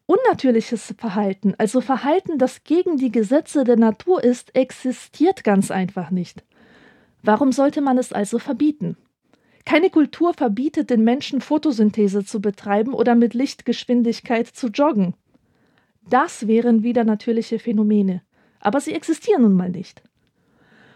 Unnatürliches 0.07 0.95
Verhalten, 0.99 1.55
also 1.59 1.81
Verhalten, 1.81 2.39
das 2.39 2.65
gegen 2.65 2.97
die 2.97 3.11
Gesetze 3.11 3.65
der 3.65 3.77
Natur 3.77 4.23
ist, 4.23 4.55
existiert 4.55 5.45
ganz 5.45 5.71
einfach 5.71 6.11
nicht. 6.11 6.45
Warum 7.23 7.53
sollte 7.53 7.81
man 7.81 7.99
es 7.99 8.13
also 8.13 8.39
verbieten? 8.39 8.97
Keine 9.65 9.91
Kultur 9.91 10.35
verbietet 10.35 10.91
den 10.91 11.05
Menschen 11.05 11.41
Photosynthese 11.41 12.25
zu 12.25 12.41
betreiben 12.41 12.95
oder 12.95 13.15
mit 13.15 13.35
Lichtgeschwindigkeit 13.35 14.49
zu 14.49 14.69
joggen. 14.69 15.15
Das 16.09 16.47
wären 16.49 16.83
wieder 16.83 17.05
natürliche 17.05 17.59
Phänomene, 17.59 18.23
aber 18.61 18.81
sie 18.81 18.93
existieren 18.93 19.43
nun 19.43 19.55
mal 19.55 19.71
nicht. 19.71 20.03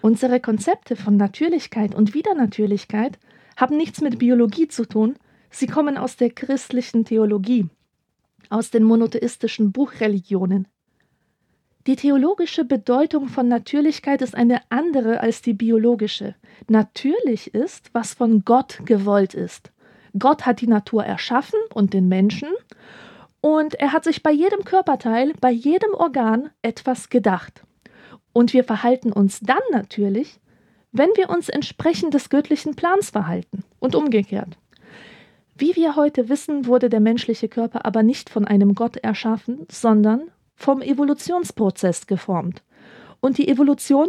Unsere 0.02 0.40
Konzepte 0.40 0.96
von 0.96 1.16
Natürlichkeit 1.16 1.94
und 1.94 2.14
Widernatürlichkeit 2.14 3.18
haben 3.56 3.76
nichts 3.76 4.00
mit 4.00 4.18
Biologie 4.18 4.68
zu 4.68 4.84
tun, 4.84 5.16
sie 5.50 5.66
kommen 5.66 5.96
aus 5.96 6.16
der 6.16 6.30
christlichen 6.30 7.04
Theologie, 7.04 7.66
aus 8.50 8.70
den 8.70 8.84
monotheistischen 8.84 9.72
Buchreligionen. 9.72 10.68
Die 11.86 11.94
theologische 11.94 12.64
Bedeutung 12.64 13.28
von 13.28 13.46
Natürlichkeit 13.46 14.20
ist 14.20 14.34
eine 14.34 14.60
andere 14.70 15.20
als 15.20 15.40
die 15.40 15.54
biologische. 15.54 16.34
Natürlich 16.66 17.54
ist, 17.54 17.90
was 17.92 18.12
von 18.12 18.44
Gott 18.44 18.80
gewollt 18.84 19.34
ist. 19.34 19.70
Gott 20.18 20.46
hat 20.46 20.60
die 20.60 20.66
Natur 20.66 21.04
erschaffen 21.04 21.60
und 21.72 21.94
den 21.94 22.08
Menschen, 22.08 22.48
und 23.40 23.74
er 23.74 23.92
hat 23.92 24.02
sich 24.02 24.24
bei 24.24 24.32
jedem 24.32 24.64
Körperteil, 24.64 25.32
bei 25.40 25.52
jedem 25.52 25.94
Organ 25.94 26.50
etwas 26.62 27.10
gedacht. 27.10 27.62
Und 28.32 28.52
wir 28.52 28.64
verhalten 28.64 29.12
uns 29.12 29.38
dann 29.38 29.62
natürlich, 29.70 30.40
wenn 30.90 31.10
wir 31.14 31.30
uns 31.30 31.48
entsprechend 31.48 32.14
des 32.14 32.28
göttlichen 32.28 32.74
Plans 32.74 33.10
verhalten 33.10 33.62
und 33.78 33.94
umgekehrt. 33.94 34.58
Wie 35.54 35.76
wir 35.76 35.94
heute 35.94 36.28
wissen, 36.28 36.66
wurde 36.66 36.88
der 36.88 37.00
menschliche 37.00 37.48
Körper 37.48 37.86
aber 37.86 38.02
nicht 38.02 38.28
von 38.28 38.44
einem 38.44 38.74
Gott 38.74 38.96
erschaffen, 38.96 39.66
sondern 39.70 40.22
vom 40.56 40.82
Evolutionsprozess 40.82 42.06
geformt. 42.06 42.64
Und 43.20 43.38
die 43.38 43.48
Evolution 43.48 44.08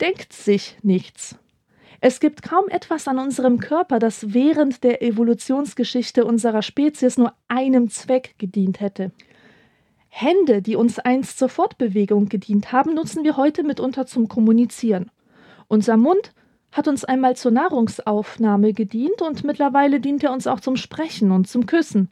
denkt 0.00 0.32
sich 0.32 0.76
nichts. 0.82 1.38
Es 2.00 2.18
gibt 2.18 2.42
kaum 2.42 2.68
etwas 2.68 3.06
an 3.06 3.20
unserem 3.20 3.60
Körper, 3.60 4.00
das 4.00 4.34
während 4.34 4.82
der 4.82 5.02
Evolutionsgeschichte 5.02 6.24
unserer 6.24 6.62
Spezies 6.62 7.16
nur 7.16 7.32
einem 7.46 7.90
Zweck 7.90 8.34
gedient 8.38 8.80
hätte. 8.80 9.12
Hände, 10.08 10.62
die 10.62 10.76
uns 10.76 10.98
einst 10.98 11.38
zur 11.38 11.48
Fortbewegung 11.48 12.28
gedient 12.28 12.72
haben, 12.72 12.94
nutzen 12.94 13.22
wir 13.22 13.36
heute 13.36 13.62
mitunter 13.62 14.04
zum 14.04 14.28
Kommunizieren. 14.28 15.10
Unser 15.68 15.96
Mund 15.96 16.34
hat 16.72 16.88
uns 16.88 17.04
einmal 17.04 17.36
zur 17.36 17.52
Nahrungsaufnahme 17.52 18.72
gedient 18.72 19.22
und 19.22 19.44
mittlerweile 19.44 20.00
dient 20.00 20.24
er 20.24 20.32
uns 20.32 20.46
auch 20.46 20.60
zum 20.60 20.76
Sprechen 20.76 21.30
und 21.30 21.46
zum 21.46 21.66
Küssen. 21.66 22.10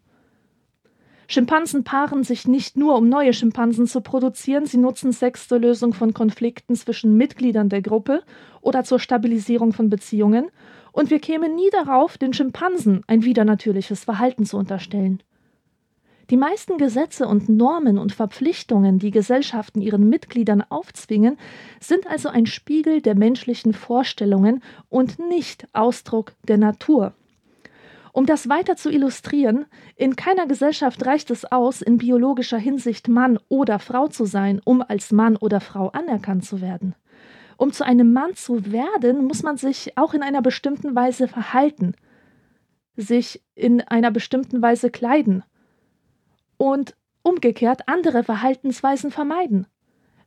Schimpansen 1.30 1.84
paaren 1.84 2.24
sich 2.24 2.48
nicht 2.48 2.76
nur, 2.76 2.96
um 2.96 3.08
neue 3.08 3.32
Schimpansen 3.32 3.86
zu 3.86 4.00
produzieren, 4.00 4.66
sie 4.66 4.78
nutzen 4.78 5.12
Sex 5.12 5.46
zur 5.46 5.60
Lösung 5.60 5.94
von 5.94 6.12
Konflikten 6.12 6.74
zwischen 6.74 7.16
Mitgliedern 7.16 7.68
der 7.68 7.82
Gruppe 7.82 8.24
oder 8.62 8.82
zur 8.82 8.98
Stabilisierung 8.98 9.72
von 9.72 9.88
Beziehungen, 9.90 10.50
und 10.90 11.10
wir 11.10 11.20
kämen 11.20 11.54
nie 11.54 11.70
darauf, 11.70 12.18
den 12.18 12.32
Schimpansen 12.32 13.04
ein 13.06 13.22
widernatürliches 13.22 14.02
Verhalten 14.02 14.44
zu 14.44 14.56
unterstellen. 14.56 15.22
Die 16.30 16.36
meisten 16.36 16.78
Gesetze 16.78 17.28
und 17.28 17.48
Normen 17.48 17.96
und 17.96 18.10
Verpflichtungen, 18.10 18.98
die 18.98 19.12
Gesellschaften 19.12 19.80
ihren 19.80 20.08
Mitgliedern 20.08 20.64
aufzwingen, 20.68 21.38
sind 21.78 22.08
also 22.08 22.28
ein 22.28 22.46
Spiegel 22.46 23.02
der 23.02 23.14
menschlichen 23.14 23.72
Vorstellungen 23.72 24.64
und 24.88 25.20
nicht 25.20 25.68
Ausdruck 25.74 26.32
der 26.48 26.58
Natur. 26.58 27.14
Um 28.12 28.26
das 28.26 28.48
weiter 28.48 28.76
zu 28.76 28.90
illustrieren, 28.90 29.66
in 29.96 30.16
keiner 30.16 30.46
Gesellschaft 30.46 31.04
reicht 31.06 31.30
es 31.30 31.50
aus, 31.50 31.80
in 31.80 31.98
biologischer 31.98 32.58
Hinsicht 32.58 33.08
Mann 33.08 33.38
oder 33.48 33.78
Frau 33.78 34.08
zu 34.08 34.24
sein, 34.24 34.60
um 34.64 34.82
als 34.82 35.12
Mann 35.12 35.36
oder 35.36 35.60
Frau 35.60 35.88
anerkannt 35.90 36.44
zu 36.44 36.60
werden. 36.60 36.94
Um 37.56 37.72
zu 37.72 37.84
einem 37.84 38.12
Mann 38.12 38.34
zu 38.34 38.72
werden, 38.72 39.26
muss 39.26 39.42
man 39.42 39.56
sich 39.56 39.96
auch 39.96 40.14
in 40.14 40.22
einer 40.22 40.42
bestimmten 40.42 40.94
Weise 40.96 41.28
verhalten, 41.28 41.94
sich 42.96 43.42
in 43.54 43.80
einer 43.82 44.10
bestimmten 44.10 44.60
Weise 44.62 44.90
kleiden 44.90 45.44
und 46.56 46.96
umgekehrt 47.22 47.82
andere 47.86 48.24
Verhaltensweisen 48.24 49.10
vermeiden. 49.10 49.66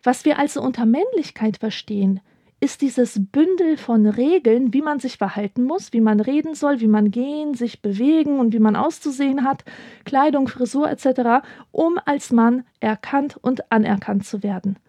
Was 0.03 0.25
wir 0.25 0.37
also 0.37 0.61
unter 0.61 0.85
Männlichkeit 0.85 1.57
verstehen, 1.57 2.21
ist 2.63 2.82
dieses 2.82 3.19
Bündel 3.19 3.76
von 3.76 4.08
Regeln, 4.08 4.73
wie 4.73 4.82
man 4.82 4.97
sich 4.97 5.17
verhalten 5.17 5.65
muss, 5.65 5.91
wie 5.91 5.99
man 5.99 6.21
reden 6.21 6.56
soll, 6.56 6.80
wie 6.80 6.88
man 6.88 7.12
gehen, 7.12 7.56
sich 7.56 7.82
bewegen 7.82 8.39
und 8.39 8.54
wie 8.54 8.60
man 8.60 8.78
auszusehen 8.78 9.43
hat, 9.43 9.65
Kleidung, 10.06 10.47
Frisur 10.47 10.89
etc., 10.89 11.45
um 11.73 11.99
als 12.06 12.32
Mann 12.32 12.63
erkannt 12.80 13.38
und 13.41 13.69
anerkannt 13.69 14.26
zu 14.26 14.43
werden. 14.43 14.80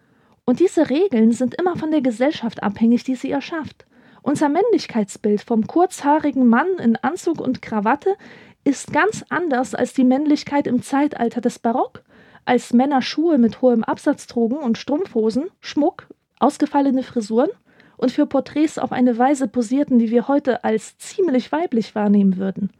Und 0.45 0.61
diese 0.61 0.89
Regeln 0.89 1.33
sind 1.33 1.53
immer 1.55 1.75
von 1.75 1.91
der 1.91 1.99
Gesellschaft 1.99 2.63
abhängig, 2.63 3.03
die 3.03 3.15
sie 3.15 3.31
erschafft. 3.31 3.85
Unser 4.21 4.47
Männlichkeitsbild 4.47 5.41
vom 5.41 5.67
kurzhaarigen 5.67 6.47
Mann 6.47 6.77
in 6.81 6.95
Anzug 6.95 7.41
und 7.41 7.61
Krawatte 7.61 8.15
ist 8.63 8.93
ganz 8.93 9.25
anders 9.27 9.75
als 9.75 9.91
die 9.91 10.05
Männlichkeit 10.05 10.65
im 10.65 10.81
Zeitalter 10.81 11.41
des 11.41 11.59
Barock, 11.59 12.03
als 12.45 12.71
Männer 12.71 13.01
Schuhe 13.01 13.37
mit 13.37 13.61
hohem 13.61 13.83
Absatz 13.83 14.27
trugen 14.27 14.59
und 14.59 14.77
Strumpfhosen, 14.77 15.49
Schmuck, 15.59 16.07
ausgefallene 16.39 17.03
Frisuren 17.03 17.49
und 17.97 18.11
für 18.11 18.25
Porträts 18.25 18.77
auf 18.77 18.91
eine 18.91 19.17
Weise 19.17 19.47
posierten, 19.47 19.99
die 19.99 20.11
wir 20.11 20.27
heute 20.27 20.63
als 20.63 20.97
ziemlich 20.97 21.51
weiblich 21.51 21.95
wahrnehmen 21.95 22.37
würden. 22.37 22.71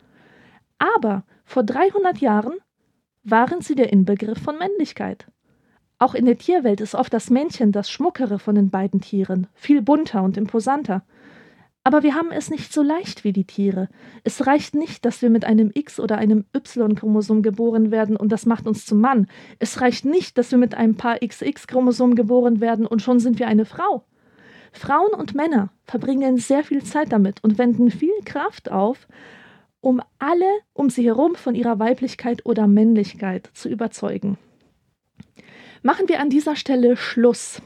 Aber 0.77 1.23
vor 1.45 1.63
300 1.63 2.17
Jahren 2.19 2.55
waren 3.23 3.61
sie 3.61 3.75
der 3.75 3.91
Inbegriff 3.91 4.41
von 4.41 4.57
Männlichkeit. 4.57 5.27
Auch 5.97 6.13
in 6.13 6.25
der 6.25 6.37
Tierwelt 6.37 6.81
ist 6.81 6.95
oft 6.95 7.13
das 7.13 7.29
Männchen 7.29 7.71
das 7.71 7.89
Schmuckere 7.89 8.39
von 8.39 8.55
den 8.55 8.69
beiden 8.69 9.01
Tieren, 9.01 9.47
viel 9.53 9.81
bunter 9.81 10.23
und 10.23 10.37
imposanter. 10.37 11.03
Aber 11.83 12.01
wir 12.01 12.15
haben 12.15 12.31
es 12.31 12.49
nicht 12.49 12.73
so 12.73 12.81
leicht 12.81 13.23
wie 13.23 13.31
die 13.31 13.45
Tiere. 13.45 13.89
Es 14.23 14.47
reicht 14.47 14.73
nicht, 14.73 15.05
dass 15.05 15.21
wir 15.21 15.29
mit 15.29 15.45
einem 15.45 15.69
X 15.73 15.99
oder 15.99 16.17
einem 16.17 16.45
Y-Chromosom 16.55 17.43
geboren 17.43 17.91
werden 17.91 18.17
und 18.17 18.31
das 18.31 18.47
macht 18.47 18.65
uns 18.67 18.87
zum 18.87 18.99
Mann. 18.99 19.27
Es 19.59 19.81
reicht 19.81 20.03
nicht, 20.03 20.37
dass 20.37 20.49
wir 20.49 20.57
mit 20.57 20.73
einem 20.73 20.97
paar 20.97 21.19
XX-Chromosom 21.19 22.15
geboren 22.15 22.59
werden 22.59 22.87
und 22.87 23.03
schon 23.03 23.19
sind 23.19 23.37
wir 23.37 23.47
eine 23.47 23.65
Frau. 23.65 24.03
Frauen 24.75 25.13
und 25.13 25.35
Männer 25.35 25.69
verbringen 25.85 26.37
sehr 26.37 26.63
viel 26.63 26.83
Zeit 26.83 27.11
damit 27.11 27.43
und 27.43 27.57
wenden 27.57 27.89
viel 27.91 28.13
Kraft 28.25 28.71
auf, 28.71 29.07
um 29.81 30.01
alle 30.19 30.49
um 30.73 30.89
sie 30.89 31.05
herum 31.05 31.35
von 31.35 31.55
ihrer 31.55 31.79
Weiblichkeit 31.79 32.45
oder 32.45 32.67
Männlichkeit 32.67 33.49
zu 33.53 33.69
überzeugen. 33.69 34.37
Machen 35.81 36.09
wir 36.09 36.19
an 36.19 36.29
dieser 36.29 36.55
Stelle 36.55 36.97
Schluss. 36.97 37.61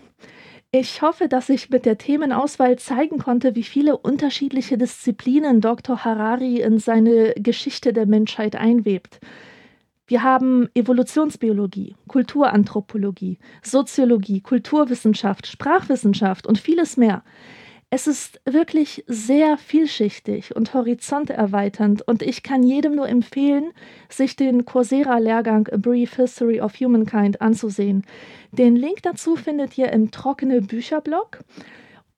Ich 0.72 1.02
hoffe, 1.02 1.28
dass 1.28 1.50
ich 1.50 1.72
mit 1.72 1.86
der 1.86 1.98
Themenauswahl 1.98 2.78
zeigen 2.78 3.18
konnte, 3.18 3.56
wie 3.56 3.64
viele 3.64 3.98
unterschiedliche 3.98 4.78
Disziplinen 4.78 5.62
Dr. 5.62 6.06
Harari 6.06 6.62
in 6.62 6.78
seine 6.78 7.34
Geschichte 7.34 7.92
der 7.92 8.06
Menschheit 8.06 8.56
einwebt. 8.56 9.20
Wir 10.10 10.24
haben 10.24 10.70
Evolutionsbiologie, 10.74 11.96
Kulturanthropologie, 12.08 13.38
Soziologie, 13.62 14.42
Kulturwissenschaft, 14.42 15.46
Sprachwissenschaft 15.46 16.48
und 16.48 16.58
vieles 16.58 16.98
mehr. 16.98 17.24
Es 17.92 18.08
ist 18.08 18.42
wirklich 18.44 19.04
sehr 19.06 19.60
vielschichtig 19.60 20.56
und 20.56 20.74
horizonterweiternd 20.74 22.02
und 22.08 22.24
ich 22.24 22.42
kann 22.42 22.64
jedem 22.64 22.96
nur 22.96 23.08
empfehlen, 23.08 23.72
sich 24.10 24.36
den 24.36 24.66
Coursera-Lehrgang 24.66 25.68
A 25.72 25.78
Brief 25.78 26.16
History 26.16 26.60
of 26.60 26.74
Humankind 26.80 27.40
anzusehen. 27.40 28.04
Den 28.52 28.76
Link 28.76 29.04
dazu 29.04 29.36
findet 29.36 29.78
ihr 29.78 29.92
im 29.92 30.10
Trockene 30.10 30.64
Bücherblog. 30.64 31.42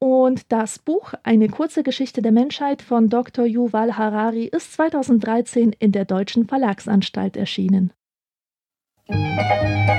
Und 0.04 0.52
das 0.52 0.80
Buch 0.80 1.14
Eine 1.22 1.48
kurze 1.48 1.84
Geschichte 1.84 2.24
der 2.24 2.32
Menschheit 2.32 2.82
von 2.82 3.08
Dr. 3.08 3.46
Yuval 3.46 3.98
Harari 3.98 4.46
ist 4.46 4.74
2013 4.74 5.76
in 5.78 5.92
der 5.92 6.06
Deutschen 6.06 6.48
Verlagsanstalt 6.48 7.38
erschienen. 7.38 7.94
Musik 9.08 9.92